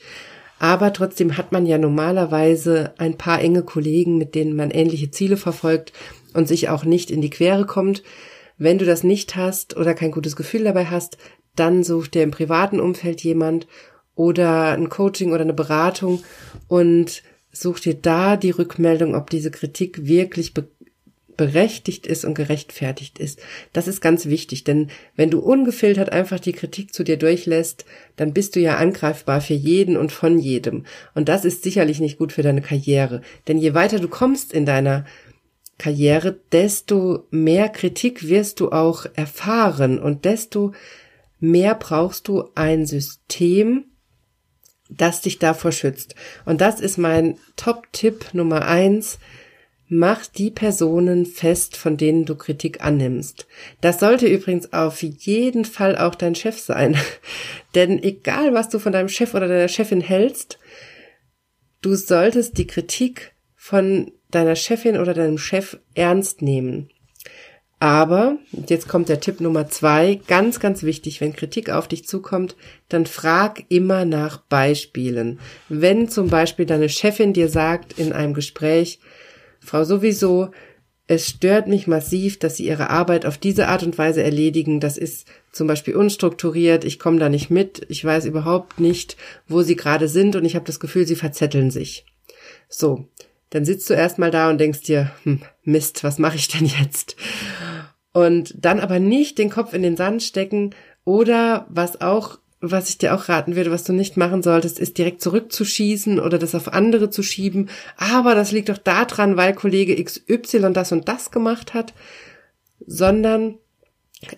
Aber 0.59 0.93
trotzdem 0.93 1.37
hat 1.37 1.51
man 1.51 1.65
ja 1.65 1.77
normalerweise 1.77 2.93
ein 2.97 3.17
paar 3.17 3.41
enge 3.41 3.63
Kollegen, 3.63 4.17
mit 4.17 4.35
denen 4.35 4.55
man 4.55 4.71
ähnliche 4.71 5.11
Ziele 5.11 5.37
verfolgt 5.37 5.91
und 6.33 6.47
sich 6.47 6.69
auch 6.69 6.85
nicht 6.85 7.11
in 7.11 7.21
die 7.21 7.29
Quere 7.29 7.65
kommt. 7.65 8.03
Wenn 8.57 8.77
du 8.77 8.85
das 8.85 9.03
nicht 9.03 9.35
hast 9.35 9.75
oder 9.75 9.93
kein 9.93 10.11
gutes 10.11 10.35
Gefühl 10.35 10.63
dabei 10.63 10.85
hast, 10.85 11.17
dann 11.55 11.83
such 11.83 12.07
dir 12.07 12.23
im 12.23 12.31
privaten 12.31 12.79
Umfeld 12.79 13.21
jemand 13.21 13.67
oder 14.15 14.71
ein 14.71 14.89
Coaching 14.89 15.33
oder 15.33 15.41
eine 15.41 15.53
Beratung 15.53 16.23
und 16.67 17.21
such 17.51 17.81
dir 17.81 17.93
da 17.93 18.37
die 18.37 18.51
Rückmeldung, 18.51 19.15
ob 19.15 19.29
diese 19.29 19.51
Kritik 19.51 20.05
wirklich 20.05 20.53
be 20.53 20.67
berechtigt 21.37 22.07
ist 22.07 22.25
und 22.25 22.33
gerechtfertigt 22.33 23.19
ist. 23.19 23.39
Das 23.73 23.87
ist 23.87 24.01
ganz 24.01 24.25
wichtig, 24.25 24.63
denn 24.63 24.89
wenn 25.15 25.29
du 25.29 25.39
ungefiltert 25.39 26.11
einfach 26.11 26.39
die 26.39 26.53
Kritik 26.53 26.93
zu 26.93 27.03
dir 27.03 27.17
durchlässt, 27.17 27.85
dann 28.15 28.33
bist 28.33 28.55
du 28.55 28.59
ja 28.59 28.77
angreifbar 28.77 29.41
für 29.41 29.53
jeden 29.53 29.97
und 29.97 30.11
von 30.11 30.39
jedem. 30.39 30.85
Und 31.13 31.29
das 31.29 31.45
ist 31.45 31.63
sicherlich 31.63 31.99
nicht 31.99 32.17
gut 32.17 32.33
für 32.33 32.43
deine 32.43 32.61
Karriere. 32.61 33.21
Denn 33.47 33.57
je 33.57 33.73
weiter 33.73 33.99
du 33.99 34.07
kommst 34.07 34.53
in 34.53 34.65
deiner 34.65 35.05
Karriere, 35.77 36.39
desto 36.51 37.27
mehr 37.31 37.69
Kritik 37.69 38.27
wirst 38.27 38.59
du 38.59 38.71
auch 38.71 39.05
erfahren 39.15 39.99
und 39.99 40.25
desto 40.25 40.73
mehr 41.39 41.75
brauchst 41.75 42.27
du 42.27 42.49
ein 42.55 42.85
System, 42.85 43.85
das 44.89 45.21
dich 45.21 45.39
davor 45.39 45.71
schützt. 45.71 46.15
Und 46.45 46.61
das 46.61 46.79
ist 46.79 46.97
mein 46.97 47.37
Top-Tipp 47.55 48.33
Nummer 48.33 48.65
eins. 48.65 49.19
Mach 49.87 50.25
die 50.25 50.49
Personen 50.49 51.27
fest, 51.27 51.77
von 51.77 51.95
denen 51.95 52.25
du 52.25 52.35
Kritik 52.35 52.83
annimmst. 52.83 53.45
Das 53.81 53.99
sollte 53.99 54.27
übrigens 54.27 54.73
auf 54.73 55.03
jeden 55.03 55.63
Fall 55.63 55.95
auch 55.95 56.15
dein 56.15 56.33
Chef 56.33 56.57
sein. 56.57 56.97
Denn 57.75 58.01
egal, 58.01 58.53
was 58.53 58.69
du 58.69 58.79
von 58.79 58.93
deinem 58.93 59.09
Chef 59.09 59.35
oder 59.35 59.47
deiner 59.47 59.67
Chefin 59.67 60.01
hältst, 60.01 60.57
du 61.81 61.93
solltest 61.95 62.57
die 62.57 62.65
Kritik 62.65 63.35
von 63.55 64.11
deiner 64.31 64.55
Chefin 64.55 64.97
oder 64.97 65.13
deinem 65.13 65.37
Chef 65.37 65.77
ernst 65.93 66.41
nehmen. 66.41 66.89
Aber, 67.79 68.37
jetzt 68.67 68.87
kommt 68.87 69.09
der 69.09 69.19
Tipp 69.19 69.41
Nummer 69.41 69.67
zwei, 69.67 70.19
ganz, 70.27 70.59
ganz 70.59 70.81
wichtig, 70.83 71.21
wenn 71.21 71.33
Kritik 71.33 71.69
auf 71.69 71.87
dich 71.87 72.07
zukommt, 72.07 72.55
dann 72.89 73.05
frag 73.05 73.65
immer 73.69 74.05
nach 74.05 74.37
Beispielen. 74.37 75.39
Wenn 75.69 76.07
zum 76.07 76.29
Beispiel 76.29 76.65
deine 76.65 76.89
Chefin 76.89 77.33
dir 77.33 77.49
sagt 77.49 77.99
in 77.99 78.13
einem 78.13 78.33
Gespräch, 78.33 78.99
Frau 79.65 79.83
sowieso, 79.83 80.51
es 81.07 81.27
stört 81.27 81.67
mich 81.67 81.85
massiv, 81.85 82.39
dass 82.39 82.57
Sie 82.57 82.65
Ihre 82.65 82.89
Arbeit 82.89 83.25
auf 83.25 83.37
diese 83.37 83.67
Art 83.67 83.83
und 83.83 83.97
Weise 83.97 84.23
erledigen. 84.23 84.79
Das 84.79 84.97
ist 84.97 85.27
zum 85.51 85.67
Beispiel 85.67 85.95
unstrukturiert, 85.95 86.83
ich 86.83 86.97
komme 86.97 87.19
da 87.19 87.29
nicht 87.29 87.49
mit, 87.49 87.85
ich 87.89 88.03
weiß 88.03 88.25
überhaupt 88.25 88.79
nicht, 88.79 89.15
wo 89.47 89.61
Sie 89.61 89.75
gerade 89.75 90.07
sind 90.07 90.35
und 90.35 90.45
ich 90.45 90.55
habe 90.55 90.65
das 90.65 90.79
Gefühl, 90.79 91.05
Sie 91.05 91.15
verzetteln 91.15 91.69
sich. 91.69 92.05
So, 92.69 93.07
dann 93.51 93.65
sitzt 93.65 93.89
du 93.89 93.93
erstmal 93.93 94.31
da 94.31 94.49
und 94.49 94.57
denkst 94.59 94.81
dir, 94.81 95.11
hm, 95.23 95.41
Mist, 95.63 96.03
was 96.03 96.17
mache 96.17 96.37
ich 96.37 96.47
denn 96.47 96.65
jetzt? 96.65 97.15
Und 98.11 98.53
dann 98.57 98.79
aber 98.79 98.99
nicht 98.99 99.37
den 99.37 99.49
Kopf 99.49 99.73
in 99.73 99.83
den 99.83 99.97
Sand 99.97 100.23
stecken 100.23 100.73
oder 101.03 101.67
was 101.69 102.01
auch, 102.01 102.39
was 102.61 102.89
ich 102.89 102.97
dir 102.97 103.13
auch 103.13 103.29
raten 103.29 103.55
würde, 103.55 103.71
was 103.71 103.83
du 103.83 103.93
nicht 103.93 104.17
machen 104.17 104.41
solltest, 104.41 104.79
ist 104.79 104.97
direkt 104.97 105.21
zurückzuschießen 105.21 106.19
oder 106.19 106.37
das 106.37 106.55
auf 106.55 106.73
andere 106.73 107.09
zu 107.09 107.21
schieben. 107.21 107.69
Aber 107.97 108.33
das 108.33 108.51
liegt 108.51 108.69
doch 108.69 108.77
daran, 108.77 109.37
weil 109.37 109.53
Kollege 109.53 110.01
XY 110.03 110.73
das 110.73 110.91
und 110.91 111.07
das 111.07 111.31
gemacht 111.31 111.73
hat, 111.73 111.93
sondern 112.85 113.55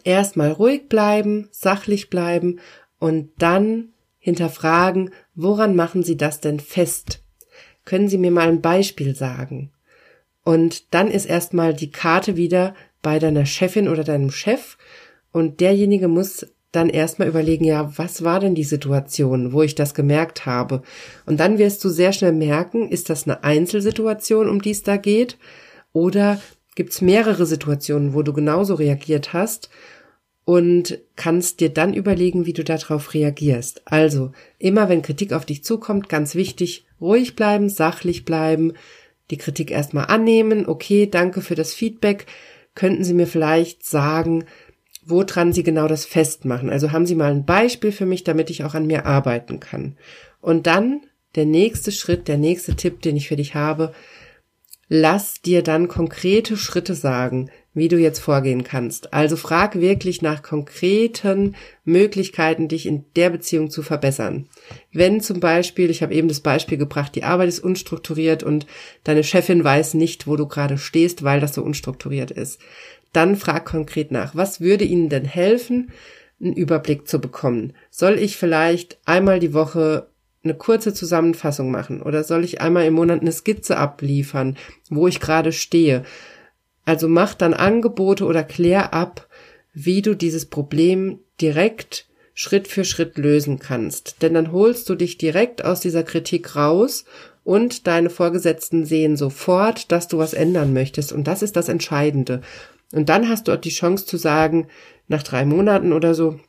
erstmal 0.03 0.51
ruhig 0.51 0.89
bleiben, 0.89 1.47
sachlich 1.51 2.09
bleiben 2.09 2.59
und 2.99 3.29
dann 3.37 3.89
hinterfragen, 4.19 5.11
woran 5.35 5.75
machen 5.75 6.03
sie 6.03 6.17
das 6.17 6.41
denn 6.41 6.59
fest? 6.59 7.23
Können 7.85 8.09
Sie 8.09 8.17
mir 8.17 8.31
mal 8.31 8.49
ein 8.49 8.61
Beispiel 8.61 9.15
sagen? 9.15 9.71
Und 10.43 10.93
dann 10.93 11.09
ist 11.09 11.25
erstmal 11.25 11.73
die 11.73 11.91
Karte 11.91 12.35
wieder 12.35 12.75
bei 13.01 13.19
deiner 13.19 13.45
Chefin 13.45 13.87
oder 13.87 14.03
deinem 14.03 14.31
Chef 14.31 14.77
und 15.31 15.61
derjenige 15.61 16.07
muss 16.07 16.45
dann 16.77 16.89
erstmal 16.89 17.27
überlegen, 17.27 17.65
ja, 17.65 17.91
was 17.97 18.23
war 18.23 18.39
denn 18.39 18.55
die 18.55 18.63
Situation, 18.63 19.51
wo 19.51 19.63
ich 19.63 19.75
das 19.75 19.93
gemerkt 19.93 20.45
habe? 20.45 20.83
Und 21.25 21.39
dann 21.39 21.57
wirst 21.57 21.83
du 21.83 21.89
sehr 21.89 22.13
schnell 22.13 22.31
merken, 22.31 22.89
ist 22.89 23.09
das 23.09 23.25
eine 23.25 23.43
Einzelsituation, 23.43 24.47
um 24.47 24.61
die 24.61 24.71
es 24.71 24.83
da 24.83 24.97
geht? 24.97 25.37
Oder 25.91 26.39
gibt 26.75 26.93
es 26.93 27.01
mehrere 27.01 27.45
Situationen, 27.45 28.13
wo 28.13 28.21
du 28.21 28.31
genauso 28.31 28.75
reagiert 28.75 29.33
hast 29.33 29.69
und 30.45 30.99
kannst 31.17 31.59
dir 31.59 31.69
dann 31.69 31.93
überlegen, 31.93 32.45
wie 32.45 32.53
du 32.53 32.63
darauf 32.63 33.13
reagierst. 33.13 33.81
Also, 33.83 34.31
immer 34.59 34.87
wenn 34.87 35.01
Kritik 35.01 35.33
auf 35.33 35.45
dich 35.45 35.63
zukommt, 35.63 36.07
ganz 36.07 36.35
wichtig, 36.35 36.85
ruhig 37.01 37.35
bleiben, 37.35 37.67
sachlich 37.67 38.23
bleiben, 38.23 38.71
die 39.29 39.37
Kritik 39.37 39.71
erstmal 39.71 40.05
annehmen. 40.05 40.65
Okay, 40.65 41.07
danke 41.09 41.41
für 41.41 41.55
das 41.55 41.73
Feedback. 41.73 42.27
Könnten 42.75 43.03
Sie 43.03 43.13
mir 43.13 43.27
vielleicht 43.27 43.85
sagen, 43.85 44.45
woran 45.07 45.53
Sie 45.53 45.63
genau 45.63 45.87
das 45.87 46.05
festmachen? 46.05 46.69
Also 46.69 46.91
haben 46.91 47.05
Sie 47.05 47.15
mal 47.15 47.31
ein 47.31 47.45
Beispiel 47.45 47.91
für 47.91 48.05
mich, 48.05 48.23
damit 48.23 48.49
ich 48.49 48.63
auch 48.63 48.75
an 48.75 48.87
mir 48.87 49.05
arbeiten 49.05 49.59
kann. 49.59 49.97
Und 50.41 50.67
dann 50.67 51.01
der 51.35 51.45
nächste 51.45 51.91
Schritt, 51.91 52.27
der 52.27 52.37
nächste 52.37 52.75
Tipp, 52.75 53.01
den 53.01 53.15
ich 53.15 53.27
für 53.27 53.35
dich 53.35 53.55
habe, 53.55 53.93
lass 54.89 55.41
dir 55.41 55.63
dann 55.63 55.87
konkrete 55.87 56.57
Schritte 56.57 56.95
sagen, 56.95 57.49
wie 57.73 57.89
du 57.89 57.97
jetzt 57.97 58.19
vorgehen 58.19 58.63
kannst. 58.63 59.13
Also 59.13 59.35
frag 59.35 59.79
wirklich 59.79 60.21
nach 60.21 60.41
konkreten 60.41 61.55
Möglichkeiten, 61.83 62.67
dich 62.67 62.87
in 62.87 63.05
der 63.15 63.29
Beziehung 63.29 63.69
zu 63.69 63.83
verbessern. 63.83 64.49
Wenn 64.91 65.21
zum 65.21 65.39
Beispiel, 65.39 65.89
ich 65.89 66.01
habe 66.01 66.15
eben 66.15 66.27
das 66.27 66.39
Beispiel 66.39 66.77
gebracht, 66.77 67.13
die 67.13 67.23
Arbeit 67.23 67.49
ist 67.49 67.59
unstrukturiert 67.59 68.41
und 68.41 68.65
deine 69.03 69.23
Chefin 69.23 69.63
weiß 69.63 69.93
nicht, 69.93 70.25
wo 70.25 70.35
du 70.35 70.47
gerade 70.47 70.77
stehst, 70.77 71.23
weil 71.23 71.39
das 71.39 71.53
so 71.53 71.61
unstrukturiert 71.61 72.31
ist, 72.31 72.59
dann 73.13 73.35
frag 73.35 73.65
konkret 73.65 74.11
nach, 74.11 74.35
was 74.35 74.61
würde 74.61 74.85
ihnen 74.85 75.09
denn 75.09 75.25
helfen, 75.25 75.91
einen 76.41 76.53
Überblick 76.53 77.07
zu 77.07 77.19
bekommen? 77.19 77.73
Soll 77.89 78.19
ich 78.19 78.37
vielleicht 78.37 78.99
einmal 79.05 79.39
die 79.39 79.53
Woche 79.53 80.07
eine 80.43 80.53
kurze 80.53 80.93
Zusammenfassung 80.93 81.71
machen 81.71 82.01
oder 82.01 82.23
soll 82.23 82.43
ich 82.43 82.61
einmal 82.61 82.85
im 82.85 82.93
Monat 82.93 83.21
eine 83.21 83.31
Skizze 83.31 83.77
abliefern, 83.77 84.57
wo 84.89 85.07
ich 85.07 85.19
gerade 85.19 85.51
stehe? 85.51 86.03
Also 86.85 87.07
mach 87.07 87.33
dann 87.33 87.53
Angebote 87.53 88.25
oder 88.25 88.43
klär 88.43 88.93
ab, 88.93 89.27
wie 89.73 90.01
du 90.01 90.15
dieses 90.15 90.45
Problem 90.45 91.19
direkt 91.41 92.07
Schritt 92.33 92.67
für 92.67 92.85
Schritt 92.85 93.17
lösen 93.17 93.59
kannst. 93.59 94.21
Denn 94.21 94.35
dann 94.35 94.51
holst 94.51 94.87
du 94.89 94.95
dich 94.95 95.17
direkt 95.17 95.65
aus 95.65 95.79
dieser 95.79 96.03
Kritik 96.03 96.55
raus 96.55 97.03
und 97.43 97.87
deine 97.87 98.09
Vorgesetzten 98.09 98.85
sehen 98.85 99.17
sofort, 99.17 99.91
dass 99.91 100.07
du 100.07 100.17
was 100.17 100.33
ändern 100.33 100.71
möchtest. 100.71 101.11
Und 101.11 101.27
das 101.27 101.41
ist 101.41 101.55
das 101.55 101.67
Entscheidende. 101.67 102.41
Und 102.93 103.09
dann 103.09 103.29
hast 103.29 103.47
du 103.47 103.53
auch 103.53 103.57
die 103.57 103.69
Chance 103.69 104.05
zu 104.05 104.17
sagen, 104.17 104.67
nach 105.07 105.23
drei 105.23 105.45
Monaten 105.45 105.93
oder 105.93 106.13
so, 106.13 106.39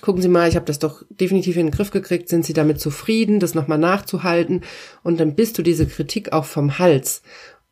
gucken 0.00 0.22
Sie 0.22 0.28
mal, 0.28 0.48
ich 0.48 0.56
habe 0.56 0.66
das 0.66 0.78
doch 0.78 1.02
definitiv 1.08 1.56
in 1.56 1.66
den 1.66 1.72
Griff 1.72 1.90
gekriegt, 1.90 2.28
sind 2.28 2.44
Sie 2.44 2.52
damit 2.52 2.80
zufrieden, 2.80 3.40
das 3.40 3.54
nochmal 3.54 3.78
nachzuhalten 3.78 4.62
und 5.02 5.18
dann 5.20 5.34
bist 5.34 5.58
du 5.58 5.62
diese 5.62 5.86
Kritik 5.86 6.32
auch 6.32 6.44
vom 6.44 6.78
Hals 6.78 7.22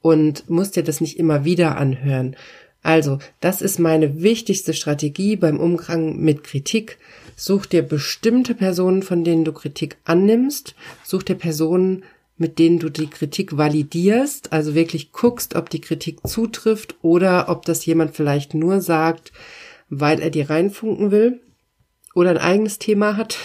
und 0.00 0.48
musst 0.48 0.76
dir 0.76 0.84
das 0.84 1.00
nicht 1.00 1.18
immer 1.18 1.44
wieder 1.44 1.76
anhören. 1.76 2.36
Also, 2.82 3.18
das 3.40 3.62
ist 3.62 3.80
meine 3.80 4.22
wichtigste 4.22 4.72
Strategie 4.72 5.34
beim 5.34 5.58
Umgang 5.58 6.18
mit 6.18 6.44
Kritik. 6.44 6.98
Such 7.34 7.66
dir 7.66 7.82
bestimmte 7.82 8.54
Personen, 8.54 9.02
von 9.02 9.24
denen 9.24 9.44
du 9.44 9.52
Kritik 9.52 9.96
annimmst, 10.04 10.76
such 11.02 11.24
dir 11.24 11.34
Personen, 11.34 12.04
mit 12.38 12.58
denen 12.58 12.78
du 12.78 12.90
die 12.90 13.08
Kritik 13.08 13.56
validierst, 13.56 14.52
also 14.52 14.74
wirklich 14.74 15.12
guckst, 15.12 15.54
ob 15.54 15.70
die 15.70 15.80
Kritik 15.80 16.26
zutrifft 16.26 16.96
oder 17.02 17.48
ob 17.48 17.64
das 17.64 17.86
jemand 17.86 18.14
vielleicht 18.14 18.54
nur 18.54 18.80
sagt, 18.80 19.32
weil 19.88 20.20
er 20.20 20.30
dir 20.30 20.50
reinfunken 20.50 21.10
will 21.10 21.40
oder 22.14 22.30
ein 22.30 22.38
eigenes 22.38 22.78
Thema 22.78 23.16
hat, 23.16 23.38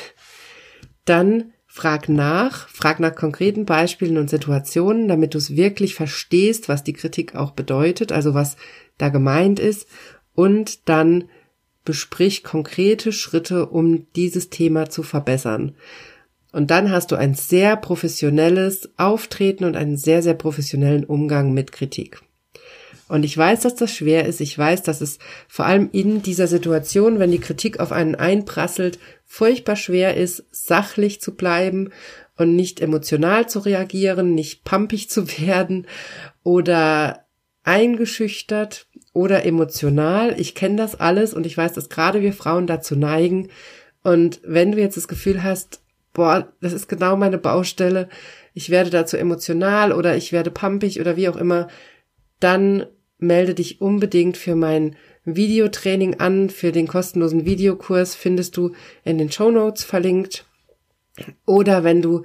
dann 1.06 1.54
frag 1.68 2.10
nach, 2.10 2.68
frag 2.68 3.00
nach 3.00 3.16
konkreten 3.16 3.66
Beispielen 3.66 4.18
und 4.18 4.30
Situationen, 4.30 5.08
damit 5.08 5.34
du 5.34 5.38
es 5.38 5.56
wirklich 5.56 5.96
verstehst, 5.96 6.68
was 6.68 6.84
die 6.84 6.94
Kritik 6.94 7.36
auch 7.36 7.52
bedeutet, 7.52 8.12
also 8.12 8.34
was 8.34 8.58
da 8.98 9.08
gemeint 9.08 9.60
ist, 9.60 9.88
und 10.34 10.90
dann 10.90 11.30
besprich 11.86 12.44
konkrete 12.44 13.12
Schritte, 13.14 13.68
um 13.68 14.06
dieses 14.16 14.50
Thema 14.50 14.90
zu 14.90 15.02
verbessern. 15.02 15.76
Und 16.52 16.70
dann 16.70 16.92
hast 16.92 17.12
du 17.12 17.16
ein 17.16 17.34
sehr 17.34 17.78
professionelles 17.78 18.90
Auftreten 18.98 19.64
und 19.64 19.78
einen 19.78 19.98
sehr, 19.98 20.22
sehr 20.22 20.34
professionellen 20.34 21.06
Umgang 21.06 21.54
mit 21.54 21.72
Kritik. 21.72 22.22
Und 23.08 23.24
ich 23.24 23.38
weiß, 23.38 23.62
dass 23.62 23.76
das 23.76 23.94
schwer 23.94 24.26
ist. 24.26 24.40
Ich 24.40 24.58
weiß, 24.58 24.84
dass 24.84 25.02
es 25.02 25.20
vor 25.50 25.66
allem 25.66 25.90
in 25.92 26.22
dieser 26.22 26.48
Situation, 26.48 27.20
wenn 27.20 27.32
die 27.32 27.40
Kritik 27.40 27.82
auf 27.82 27.92
einen 27.92 28.16
einprasselt, 28.16 29.00
furchtbar 29.26 29.76
schwer 29.76 30.16
ist, 30.16 30.46
sachlich 30.52 31.20
zu 31.20 31.36
bleiben 31.36 31.90
und 32.38 32.56
nicht 32.56 32.80
emotional 32.80 33.50
zu 33.50 33.60
reagieren, 33.60 34.34
nicht 34.34 34.64
pampig 34.64 35.10
zu 35.10 35.28
werden 35.40 35.88
oder 36.44 37.26
eingeschüchtert 37.64 38.88
oder 39.14 39.46
emotional. 39.46 40.40
Ich 40.40 40.56
kenne 40.56 40.78
das 40.78 40.98
alles 40.98 41.34
und 41.34 41.46
ich 41.46 41.58
weiß, 41.58 41.74
dass 41.74 41.90
gerade 41.90 42.22
wir 42.22 42.32
Frauen 42.32 42.66
dazu 42.66 42.96
neigen. 42.96 43.50
Und 44.04 44.40
wenn 44.44 44.72
du 44.72 44.80
jetzt 44.80 44.96
das 44.96 45.10
Gefühl 45.10 45.44
hast, 45.44 45.81
boah, 46.14 46.52
das 46.62 46.74
ist 46.74 46.90
genau 46.90 47.16
meine 47.16 47.38
Baustelle, 47.38 48.10
ich 48.54 48.70
werde 48.70 48.90
dazu 48.90 49.18
emotional 49.18 49.94
oder 49.94 50.16
ich 50.16 50.32
werde 50.32 50.52
pampig 50.52 51.00
oder 51.00 51.16
wie 51.16 51.30
auch 51.30 51.38
immer, 51.38 51.68
dann 52.40 52.86
melde 53.18 53.54
dich 53.54 53.82
unbedingt 53.82 54.36
für 54.36 54.56
mein 54.56 54.96
Videotraining 55.24 56.20
an. 56.20 56.50
Für 56.50 56.72
den 56.72 56.88
kostenlosen 56.88 57.46
Videokurs 57.46 58.16
findest 58.16 58.58
du 58.58 58.72
in 59.06 59.18
den 59.18 59.32
Show 59.32 59.52
Notes 59.52 59.84
verlinkt. 59.84 60.46
Oder 61.46 61.84
wenn 61.84 62.02
du 62.02 62.24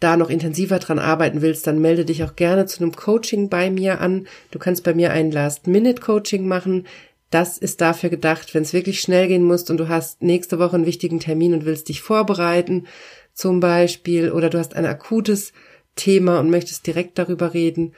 da 0.00 0.16
noch 0.16 0.30
intensiver 0.30 0.80
dran 0.80 0.98
arbeiten 0.98 1.42
willst, 1.42 1.66
dann 1.66 1.80
melde 1.80 2.04
dich 2.04 2.24
auch 2.24 2.34
gerne 2.34 2.66
zu 2.66 2.82
einem 2.82 2.92
Coaching 2.92 3.48
bei 3.48 3.70
mir 3.70 4.00
an. 4.00 4.26
Du 4.50 4.58
kannst 4.58 4.82
bei 4.82 4.94
mir 4.94 5.12
ein 5.12 5.30
Last-Minute-Coaching 5.30 6.46
machen. 6.46 6.86
Das 7.30 7.56
ist 7.56 7.80
dafür 7.80 8.10
gedacht, 8.10 8.52
wenn 8.52 8.64
es 8.64 8.72
wirklich 8.72 9.00
schnell 9.00 9.28
gehen 9.28 9.44
muss 9.44 9.70
und 9.70 9.78
du 9.78 9.88
hast 9.88 10.22
nächste 10.22 10.58
Woche 10.58 10.74
einen 10.74 10.86
wichtigen 10.86 11.20
Termin 11.20 11.54
und 11.54 11.64
willst 11.64 11.88
dich 11.88 12.02
vorbereiten, 12.02 12.86
zum 13.34 13.60
Beispiel, 13.60 14.30
oder 14.30 14.50
du 14.50 14.58
hast 14.58 14.74
ein 14.74 14.86
akutes 14.86 15.52
Thema 15.96 16.40
und 16.40 16.50
möchtest 16.50 16.86
direkt 16.86 17.18
darüber 17.18 17.54
reden 17.54 17.92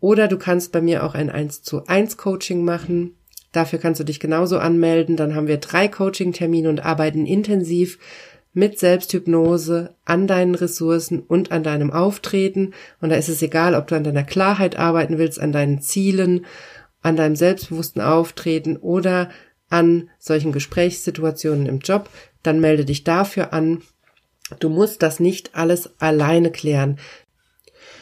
oder 0.00 0.28
du 0.28 0.36
kannst 0.38 0.72
bei 0.72 0.80
mir 0.80 1.04
auch 1.04 1.14
ein 1.14 1.30
1 1.30 1.62
zu 1.62 1.86
1 1.86 2.16
Coaching 2.16 2.64
machen. 2.64 3.16
Dafür 3.52 3.78
kannst 3.78 4.00
du 4.00 4.04
dich 4.04 4.20
genauso 4.20 4.58
anmelden. 4.58 5.16
Dann 5.16 5.34
haben 5.34 5.48
wir 5.48 5.56
drei 5.56 5.88
Coaching-Termine 5.88 6.68
und 6.68 6.84
arbeiten 6.84 7.26
intensiv 7.26 7.98
mit 8.52 8.78
Selbsthypnose 8.78 9.94
an 10.04 10.26
deinen 10.26 10.54
Ressourcen 10.54 11.20
und 11.20 11.52
an 11.52 11.62
deinem 11.62 11.92
Auftreten. 11.92 12.72
Und 13.00 13.10
da 13.10 13.16
ist 13.16 13.28
es 13.28 13.42
egal, 13.42 13.74
ob 13.74 13.86
du 13.86 13.96
an 13.96 14.04
deiner 14.04 14.24
Klarheit 14.24 14.78
arbeiten 14.78 15.18
willst, 15.18 15.40
an 15.40 15.52
deinen 15.52 15.80
Zielen, 15.80 16.46
an 17.02 17.16
deinem 17.16 17.36
selbstbewussten 17.36 18.02
Auftreten 18.02 18.76
oder 18.76 19.30
an 19.68 20.10
solchen 20.18 20.52
Gesprächssituationen 20.52 21.66
im 21.66 21.80
Job. 21.80 22.08
Dann 22.42 22.60
melde 22.60 22.84
dich 22.84 23.04
dafür 23.04 23.52
an. 23.52 23.82
Du 24.60 24.68
musst 24.68 25.02
das 25.02 25.20
nicht 25.20 25.54
alles 25.54 25.90
alleine 25.98 26.50
klären. 26.50 26.98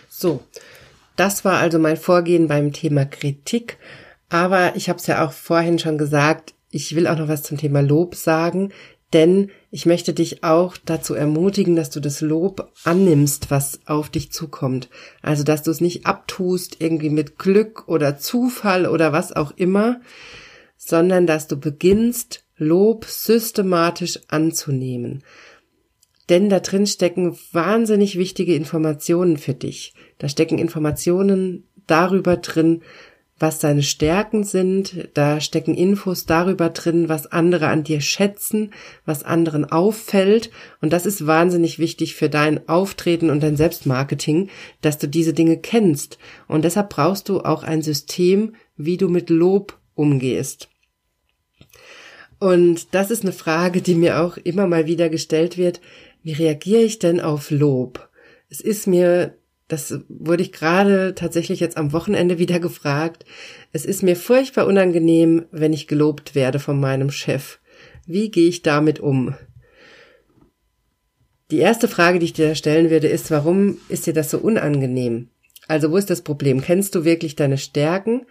So, 0.09 0.43
das 1.17 1.45
war 1.45 1.59
also 1.59 1.79
mein 1.79 1.97
Vorgehen 1.97 2.49
beim 2.49 2.73
Thema 2.73 3.05
Kritik. 3.05 3.79
Aber 4.29 4.77
ich 4.77 4.89
habe 4.89 4.99
es 4.99 5.07
ja 5.07 5.25
auch 5.25 5.33
vorhin 5.33 5.79
schon 5.79 5.99
gesagt, 5.99 6.55
ich 6.71 6.97
will 6.97 7.07
auch 7.07 7.17
noch 7.17 7.29
was 7.29 7.43
zum 7.43 7.57
Thema 7.57 7.81
Lob 7.81 8.15
sagen, 8.17 8.73
denn 9.13 9.51
ich 9.71 9.87
möchte 9.87 10.13
dich 10.13 10.43
auch 10.43 10.77
dazu 10.77 11.15
ermutigen, 11.15 11.77
dass 11.77 11.89
du 11.89 12.01
das 12.01 12.21
Lob 12.21 12.73
annimmst, 12.83 13.51
was 13.51 13.79
auf 13.87 14.11
dich 14.11 14.33
zukommt. 14.33 14.89
Also, 15.23 15.45
dass 15.45 15.63
du 15.63 15.71
es 15.71 15.81
nicht 15.81 16.05
abtust, 16.05 16.81
irgendwie 16.81 17.11
mit 17.11 17.39
Glück 17.39 17.87
oder 17.87 18.19
Zufall 18.19 18.87
oder 18.87 19.13
was 19.13 19.33
auch 19.33 19.53
immer, 19.53 20.01
sondern 20.77 21.27
dass 21.29 21.47
du 21.47 21.57
beginnst, 21.57 22.45
Lob 22.57 23.05
systematisch 23.05 24.21
anzunehmen. 24.29 25.23
Denn 26.29 26.49
da 26.49 26.61
drin 26.61 26.87
stecken 26.87 27.37
wahnsinnig 27.53 28.19
wichtige 28.19 28.55
Informationen 28.55 29.37
für 29.37 29.55
dich. 29.55 29.93
Da 30.19 30.29
stecken 30.29 30.59
Informationen 30.59 31.65
darüber 31.87 32.37
drin, 32.37 32.83
was 33.39 33.59
deine 33.59 33.83
Stärken 33.83 34.45
sind. 34.45 35.09
Da 35.15 35.41
stecken 35.41 35.75
Infos 35.75 36.25
darüber 36.25 36.71
drin, 36.71 37.09
was 37.09 37.27
andere 37.27 37.69
an 37.69 37.85
dir 37.85 38.01
schätzen, 38.01 38.71
was 39.05 39.23
anderen 39.23 39.65
auffällt. 39.65 40.51
Und 40.81 40.93
das 40.93 41.05
ist 41.05 41.27
wahnsinnig 41.27 41.79
wichtig 41.79 42.15
für 42.15 42.31
dein 42.31 42.69
Auftreten 42.69 43.31
und 43.31 43.43
dein 43.43 43.57
Selbstmarketing, 43.57 44.49
dass 44.81 44.99
du 44.99 45.09
diese 45.09 45.35
Dinge 45.35 45.59
kennst. 45.59 46.19
Und 46.49 46.65
deshalb 46.65 46.91
brauchst 46.91 47.29
du 47.29 47.41
auch 47.41 47.65
ein 47.65 47.83
System, 47.83 48.55
wie 48.77 48.97
du 48.97 49.09
mit 49.09 49.31
Lob 49.31 49.79
umgehst. 49.95 50.69
Und 52.39 52.95
das 52.95 53.11
ist 53.11 53.23
eine 53.23 53.33
Frage, 53.33 53.81
die 53.81 53.95
mir 53.95 54.21
auch 54.21 54.37
immer 54.37 54.67
mal 54.67 54.87
wieder 54.87 55.09
gestellt 55.09 55.57
wird. 55.57 55.81
Wie 56.25 56.33
reagiere 56.33 56.83
ich 56.83 56.99
denn 56.99 57.21
auf 57.21 57.51
Lob? 57.51 58.09
Es 58.49 58.63
ist 58.63 58.87
mir, 58.87 59.37
das 59.69 60.01
wurde 60.09 60.43
ich 60.43 60.53
gerade 60.53 61.15
tatsächlich 61.15 61.61
jetzt 61.61 61.77
am 61.77 61.93
Wochenende 61.93 62.39
wieder 62.39 62.59
gefragt, 62.61 63.27
es 63.73 63.85
ist 63.85 64.03
mir 64.03 64.17
furchtbar 64.17 64.67
unangenehm, 64.67 65.45
wenn 65.53 65.75
ich 65.75 65.87
gelobt 65.87 66.35
werde 66.35 66.59
von 66.59 66.81
meinem 66.81 67.11
Chef. 67.11 67.61
Wie 68.07 68.31
gehe 68.31 68.49
ich 68.49 68.63
damit 68.63 69.01
um? 69.01 69.35
Die 71.51 71.59
erste 71.59 71.89
Frage, 71.89 72.19
die 72.19 72.27
ich 72.27 72.33
dir 72.33 72.55
stellen 72.55 72.89
würde, 72.89 73.09
ist, 73.09 73.31
warum 73.31 73.77
ist 73.91 74.07
dir 74.07 74.15
das 74.15 74.31
so 74.31 74.39
unangenehm? 74.39 75.29
Also 75.69 75.91
wo 75.91 75.99
ist 75.99 76.09
das 76.09 76.23
Problem? 76.23 76.63
Kennst 76.63 76.95
du 76.95 77.05
wirklich 77.05 77.37
deine 77.37 77.59
Stärken? 77.59 78.27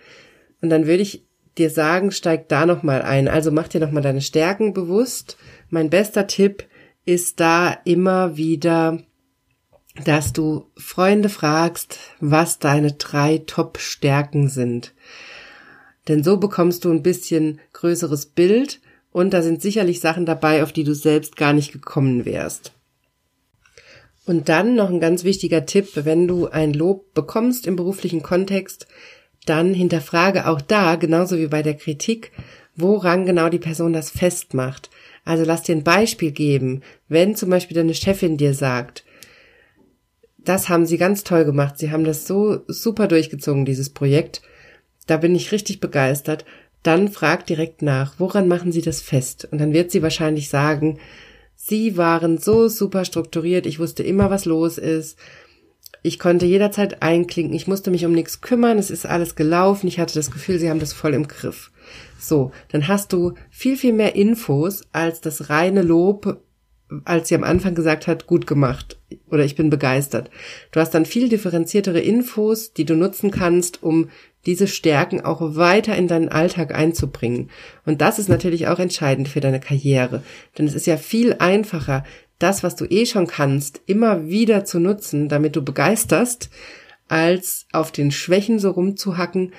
Und 0.61 0.69
dann 0.71 0.87
würde 0.87 1.03
ich 1.03 1.25
dir 1.59 1.69
sagen, 1.69 2.11
steig 2.11 2.49
da 2.49 2.65
nochmal 2.65 3.03
ein. 3.03 3.27
Also 3.27 3.51
mach 3.51 3.67
dir 3.67 3.79
nochmal 3.79 4.01
deine 4.01 4.21
Stärken 4.21 4.73
bewusst. 4.73 5.37
Mein 5.69 5.91
bester 5.91 6.25
Tipp, 6.25 6.65
ist 7.05 7.39
da 7.39 7.71
immer 7.85 8.37
wieder, 8.37 8.99
dass 10.05 10.33
du 10.33 10.71
Freunde 10.75 11.29
fragst, 11.29 11.99
was 12.19 12.59
deine 12.59 12.93
drei 12.93 13.43
Top-Stärken 13.45 14.49
sind. 14.49 14.93
Denn 16.07 16.23
so 16.23 16.37
bekommst 16.37 16.85
du 16.85 16.91
ein 16.91 17.03
bisschen 17.03 17.59
größeres 17.73 18.27
Bild 18.27 18.81
und 19.11 19.33
da 19.33 19.41
sind 19.41 19.61
sicherlich 19.61 19.99
Sachen 19.99 20.25
dabei, 20.25 20.63
auf 20.63 20.73
die 20.73 20.83
du 20.83 20.95
selbst 20.95 21.37
gar 21.37 21.53
nicht 21.53 21.71
gekommen 21.71 22.25
wärst. 22.25 22.73
Und 24.25 24.49
dann 24.49 24.75
noch 24.75 24.89
ein 24.89 24.99
ganz 24.99 25.23
wichtiger 25.23 25.65
Tipp, 25.65 25.89
wenn 25.95 26.27
du 26.27 26.47
ein 26.47 26.73
Lob 26.73 27.13
bekommst 27.13 27.67
im 27.67 27.75
beruflichen 27.75 28.23
Kontext, 28.23 28.87
dann 29.45 29.73
hinterfrage 29.73 30.47
auch 30.47 30.61
da, 30.61 30.95
genauso 30.95 31.37
wie 31.37 31.47
bei 31.47 31.61
der 31.61 31.75
Kritik, 31.75 32.31
woran 32.75 33.25
genau 33.25 33.49
die 33.49 33.59
Person 33.59 33.93
das 33.93 34.09
festmacht. 34.09 34.89
Also 35.25 35.43
lass 35.45 35.63
dir 35.63 35.75
ein 35.75 35.83
Beispiel 35.83 36.31
geben. 36.31 36.81
Wenn 37.07 37.35
zum 37.35 37.49
Beispiel 37.49 37.75
deine 37.75 37.93
Chefin 37.93 38.37
dir 38.37 38.53
sagt, 38.53 39.03
das 40.37 40.69
haben 40.69 40.85
sie 40.85 40.97
ganz 40.97 41.23
toll 41.23 41.45
gemacht, 41.45 41.77
sie 41.77 41.91
haben 41.91 42.03
das 42.03 42.27
so 42.27 42.61
super 42.67 43.07
durchgezogen, 43.07 43.65
dieses 43.65 43.89
Projekt, 43.89 44.41
da 45.07 45.17
bin 45.17 45.35
ich 45.35 45.51
richtig 45.51 45.79
begeistert, 45.79 46.45
dann 46.81 47.07
frag 47.07 47.45
direkt 47.45 47.81
nach, 47.81 48.15
woran 48.19 48.49
machen 48.49 48.73
sie 48.73 48.81
das 48.81 49.01
fest? 49.01 49.47
Und 49.51 49.59
dann 49.59 49.71
wird 49.71 49.91
sie 49.91 50.01
wahrscheinlich 50.01 50.49
sagen, 50.49 50.99
sie 51.55 51.95
waren 51.95 52.37
so 52.37 52.67
super 52.67 53.05
strukturiert, 53.05 53.65
ich 53.65 53.79
wusste 53.79 54.03
immer, 54.03 54.29
was 54.29 54.43
los 54.43 54.77
ist, 54.77 55.17
ich 56.03 56.19
konnte 56.19 56.45
jederzeit 56.45 57.01
einklinken, 57.01 57.55
ich 57.55 57.65
musste 57.65 57.89
mich 57.89 58.05
um 58.05 58.11
nichts 58.11 58.41
kümmern, 58.41 58.77
es 58.77 58.91
ist 58.91 59.05
alles 59.05 59.35
gelaufen, 59.35 59.87
ich 59.87 59.99
hatte 59.99 60.13
das 60.13 60.31
Gefühl, 60.31 60.59
sie 60.59 60.69
haben 60.69 60.79
das 60.81 60.93
voll 60.93 61.13
im 61.13 61.27
Griff. 61.27 61.71
So, 62.19 62.51
dann 62.69 62.87
hast 62.87 63.13
du 63.13 63.33
viel, 63.49 63.77
viel 63.77 63.93
mehr 63.93 64.15
Infos 64.15 64.83
als 64.91 65.21
das 65.21 65.49
reine 65.49 65.81
Lob, 65.81 66.41
als 67.05 67.29
sie 67.29 67.35
am 67.35 67.43
Anfang 67.43 67.73
gesagt 67.73 68.07
hat, 68.07 68.27
gut 68.27 68.45
gemacht 68.45 68.99
oder 69.29 69.45
ich 69.45 69.55
bin 69.55 69.69
begeistert. 69.69 70.29
Du 70.71 70.79
hast 70.79 70.91
dann 70.91 71.05
viel 71.05 71.29
differenziertere 71.29 71.99
Infos, 71.99 72.73
die 72.73 72.85
du 72.85 72.95
nutzen 72.95 73.31
kannst, 73.31 73.81
um 73.81 74.09
diese 74.45 74.67
Stärken 74.67 75.21
auch 75.21 75.55
weiter 75.55 75.95
in 75.95 76.07
deinen 76.07 76.29
Alltag 76.29 76.75
einzubringen. 76.75 77.49
Und 77.85 78.01
das 78.01 78.19
ist 78.19 78.27
natürlich 78.27 78.67
auch 78.67 78.79
entscheidend 78.79 79.29
für 79.29 79.39
deine 79.39 79.61
Karriere. 79.61 80.21
Denn 80.57 80.67
es 80.67 80.75
ist 80.75 80.85
ja 80.85 80.97
viel 80.97 81.35
einfacher, 81.39 82.03
das, 82.39 82.63
was 82.63 82.75
du 82.75 82.85
eh 82.85 83.05
schon 83.05 83.27
kannst, 83.27 83.81
immer 83.85 84.27
wieder 84.27 84.65
zu 84.65 84.79
nutzen, 84.79 85.29
damit 85.29 85.55
du 85.55 85.61
begeisterst, 85.61 86.49
als 87.07 87.67
auf 87.71 87.91
den 87.91 88.11
Schwächen 88.11 88.59
so 88.59 88.71
rumzuhacken 88.71 89.53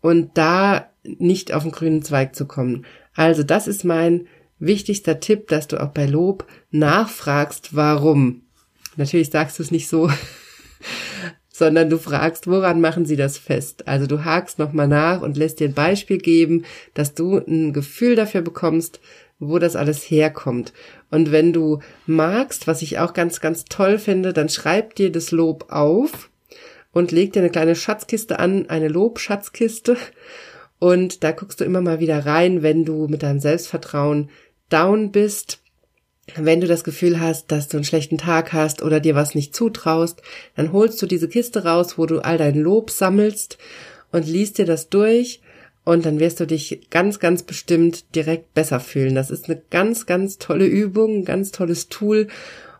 und 0.00 0.36
da 0.38 0.90
nicht 1.02 1.52
auf 1.52 1.62
den 1.62 1.72
grünen 1.72 2.02
Zweig 2.02 2.34
zu 2.34 2.46
kommen. 2.46 2.84
Also 3.14 3.42
das 3.42 3.66
ist 3.66 3.84
mein 3.84 4.26
wichtigster 4.58 5.20
Tipp, 5.20 5.48
dass 5.48 5.66
du 5.66 5.82
auch 5.82 5.90
bei 5.90 6.06
Lob 6.06 6.46
nachfragst, 6.70 7.74
warum. 7.74 8.42
Natürlich 8.96 9.30
sagst 9.30 9.58
du 9.58 9.62
es 9.62 9.70
nicht 9.70 9.88
so, 9.88 10.10
sondern 11.50 11.90
du 11.90 11.98
fragst, 11.98 12.46
woran 12.46 12.80
machen 12.80 13.06
sie 13.06 13.16
das 13.16 13.38
fest? 13.38 13.88
Also 13.88 14.06
du 14.06 14.24
hakst 14.24 14.58
nochmal 14.58 14.88
nach 14.88 15.22
und 15.22 15.36
lässt 15.36 15.60
dir 15.60 15.68
ein 15.68 15.74
Beispiel 15.74 16.18
geben, 16.18 16.64
dass 16.94 17.14
du 17.14 17.38
ein 17.38 17.72
Gefühl 17.72 18.14
dafür 18.14 18.42
bekommst, 18.42 19.00
wo 19.38 19.58
das 19.58 19.74
alles 19.76 20.02
herkommt. 20.02 20.72
Und 21.10 21.32
wenn 21.32 21.52
du 21.52 21.80
magst, 22.06 22.66
was 22.66 22.82
ich 22.82 22.98
auch 22.98 23.12
ganz, 23.12 23.40
ganz 23.40 23.64
toll 23.64 23.98
finde, 23.98 24.32
dann 24.32 24.48
schreib 24.48 24.94
dir 24.94 25.10
das 25.10 25.32
Lob 25.32 25.66
auf 25.70 26.30
und 26.92 27.12
leg 27.12 27.32
dir 27.32 27.40
eine 27.40 27.50
kleine 27.50 27.74
Schatzkiste 27.74 28.38
an, 28.38 28.68
eine 28.68 28.88
Lobschatzkiste. 28.88 29.96
Und 30.78 31.24
da 31.24 31.32
guckst 31.32 31.60
du 31.60 31.64
immer 31.64 31.80
mal 31.80 32.00
wieder 32.00 32.24
rein, 32.26 32.62
wenn 32.62 32.84
du 32.84 33.06
mit 33.08 33.22
deinem 33.22 33.40
Selbstvertrauen 33.40 34.30
down 34.70 35.10
bist, 35.10 35.60
wenn 36.36 36.60
du 36.60 36.68
das 36.68 36.84
Gefühl 36.84 37.20
hast, 37.20 37.50
dass 37.50 37.66
du 37.66 37.76
einen 37.76 37.84
schlechten 37.84 38.18
Tag 38.18 38.52
hast 38.52 38.82
oder 38.82 39.00
dir 39.00 39.16
was 39.16 39.34
nicht 39.34 39.54
zutraust, 39.54 40.22
dann 40.54 40.72
holst 40.72 41.02
du 41.02 41.06
diese 41.06 41.28
Kiste 41.28 41.64
raus, 41.64 41.98
wo 41.98 42.06
du 42.06 42.20
all 42.20 42.38
dein 42.38 42.54
Lob 42.56 42.90
sammelst 42.90 43.58
und 44.12 44.28
liest 44.28 44.58
dir 44.58 44.64
das 44.64 44.88
durch 44.88 45.40
und 45.84 46.04
dann 46.04 46.20
wirst 46.20 46.40
du 46.40 46.46
dich 46.46 46.88
ganz, 46.90 47.18
ganz 47.18 47.42
bestimmt 47.42 48.14
direkt 48.14 48.54
besser 48.54 48.80
fühlen. 48.80 49.14
Das 49.14 49.30
ist 49.30 49.46
eine 49.46 49.60
ganz, 49.70 50.06
ganz 50.06 50.38
tolle 50.38 50.66
Übung, 50.66 51.18
ein 51.18 51.24
ganz 51.24 51.52
tolles 51.52 51.88
Tool 51.88 52.28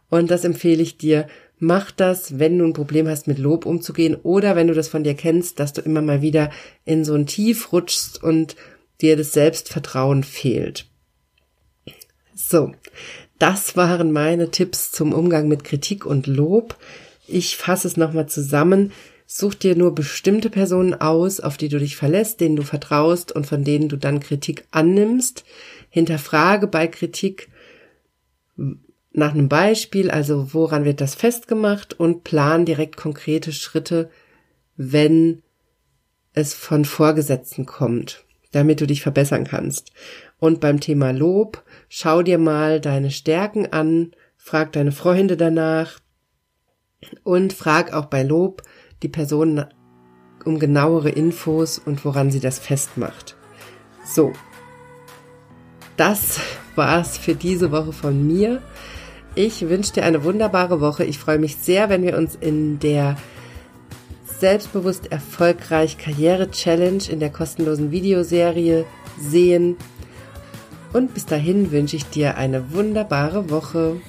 und 0.09 0.31
das 0.31 0.45
empfehle 0.45 0.83
ich 0.83 0.99
dir. 0.99 1.27
Mach 1.59 1.91
das, 1.91 2.39
wenn 2.39 2.59
du 2.59 2.65
ein 2.65 2.73
Problem 2.73 3.07
hast, 3.07 3.27
mit 3.27 3.39
Lob 3.39 3.67
umzugehen 3.67 4.17
oder 4.23 4.57
wenn 4.57 4.69
du 4.69 4.75
das 4.75 4.89
von 4.89 5.05
dir 5.05 5.15
kennst, 5.15 5.61
dass 5.61 5.75
du 5.75 5.83
immer 5.83 6.01
mal 6.01 6.23
wieder 6.23 6.51
in 6.87 7.05
so 7.05 7.15
ein 7.15 7.27
Tief 7.27 7.73
rutschst 7.73 8.23
und 8.23 8.57
dir 9.01 9.17
das 9.17 9.33
Selbstvertrauen 9.33 10.25
fehlt. 10.25 10.87
So, 12.35 12.73
das 13.39 13.77
waren 13.77 14.11
meine 14.13 14.51
Tipps 14.51 14.91
zum 14.91 15.13
Umgang 15.13 15.49
mit 15.49 15.65
Kritik 15.65 16.07
und 16.07 16.27
Lob. 16.27 16.77
Ich 17.27 17.57
fasse 17.57 17.87
es 17.87 17.97
nochmal 17.97 18.27
zusammen. 18.27 18.93
Such 19.33 19.55
dir 19.55 19.77
nur 19.77 19.95
bestimmte 19.95 20.51
Personen 20.51 20.93
aus, 20.93 21.39
auf 21.39 21.57
die 21.57 21.69
du 21.69 21.79
dich 21.79 21.95
verlässt, 21.95 22.41
denen 22.41 22.57
du 22.57 22.65
vertraust 22.65 23.31
und 23.31 23.47
von 23.47 23.63
denen 23.63 23.89
du 23.89 23.97
dann 23.97 24.19
Kritik 24.19 24.65
annimmst. 24.73 25.45
Hinterfrage 25.89 26.67
bei 26.67 26.89
Kritik 26.89 27.49
nach 29.13 29.33
einem 29.33 29.49
Beispiel, 29.49 30.11
also 30.11 30.53
woran 30.53 30.85
wird 30.85 31.01
das 31.01 31.15
festgemacht 31.15 31.95
und 31.95 32.25
plan 32.25 32.65
direkt 32.65 32.97
konkrete 32.97 33.53
Schritte, 33.53 34.11
wenn 34.77 35.45
es 36.33 36.53
von 36.53 36.85
Vorgesetzten 36.85 37.67
kommt, 37.67 38.25
damit 38.51 38.81
du 38.81 38.87
dich 38.89 39.01
verbessern 39.01 39.45
kannst. 39.45 39.93
Und 40.41 40.59
beim 40.59 40.81
Thema 40.81 41.13
Lob, 41.13 41.63
schau 41.89 42.23
dir 42.23 42.39
mal 42.39 42.81
deine 42.81 43.13
Stärken 43.13 43.67
an, 43.67 44.11
frag 44.37 44.73
deine 44.73 44.91
Freunde 44.91 45.37
danach 45.37 46.01
und 47.23 47.53
frag 47.53 47.93
auch 47.93 48.07
bei 48.07 48.25
Lob, 48.25 48.65
die 49.03 49.09
Person 49.09 49.65
um 50.45 50.59
genauere 50.59 51.11
Infos 51.11 51.79
und 51.79 52.05
woran 52.05 52.31
sie 52.31 52.41
das 52.41 52.59
festmacht. 52.59 53.37
So, 54.05 54.33
das 55.97 56.41
war's 56.77 57.19
für 57.19 57.35
diese 57.35 57.73
Woche 57.73 57.93
von 57.93 58.27
mir. 58.27 58.63
Ich 59.35 59.69
wünsche 59.69 59.93
dir 59.93 60.05
eine 60.05 60.25
wunderbare 60.25 60.81
Woche. 60.81 61.05
Ich 61.05 61.19
freue 61.19 61.39
mich 61.39 61.57
sehr, 61.57 61.89
wenn 61.89 62.03
wir 62.03 62.17
uns 62.17 62.35
in 62.35 62.79
der 62.79 63.17
Selbstbewusst 64.25 65.13
erfolgreich 65.13 65.99
Karriere 65.99 66.51
Challenge 66.51 67.03
in 67.11 67.21
der 67.21 67.31
kostenlosen 67.31 67.91
Videoserie 67.91 68.87
sehen. 69.21 69.77
Und 70.93 71.13
bis 71.15 71.27
dahin 71.27 71.71
wünsche 71.71 71.97
ich 71.97 72.07
dir 72.07 72.37
eine 72.39 72.73
wunderbare 72.73 73.51
Woche. 73.51 74.01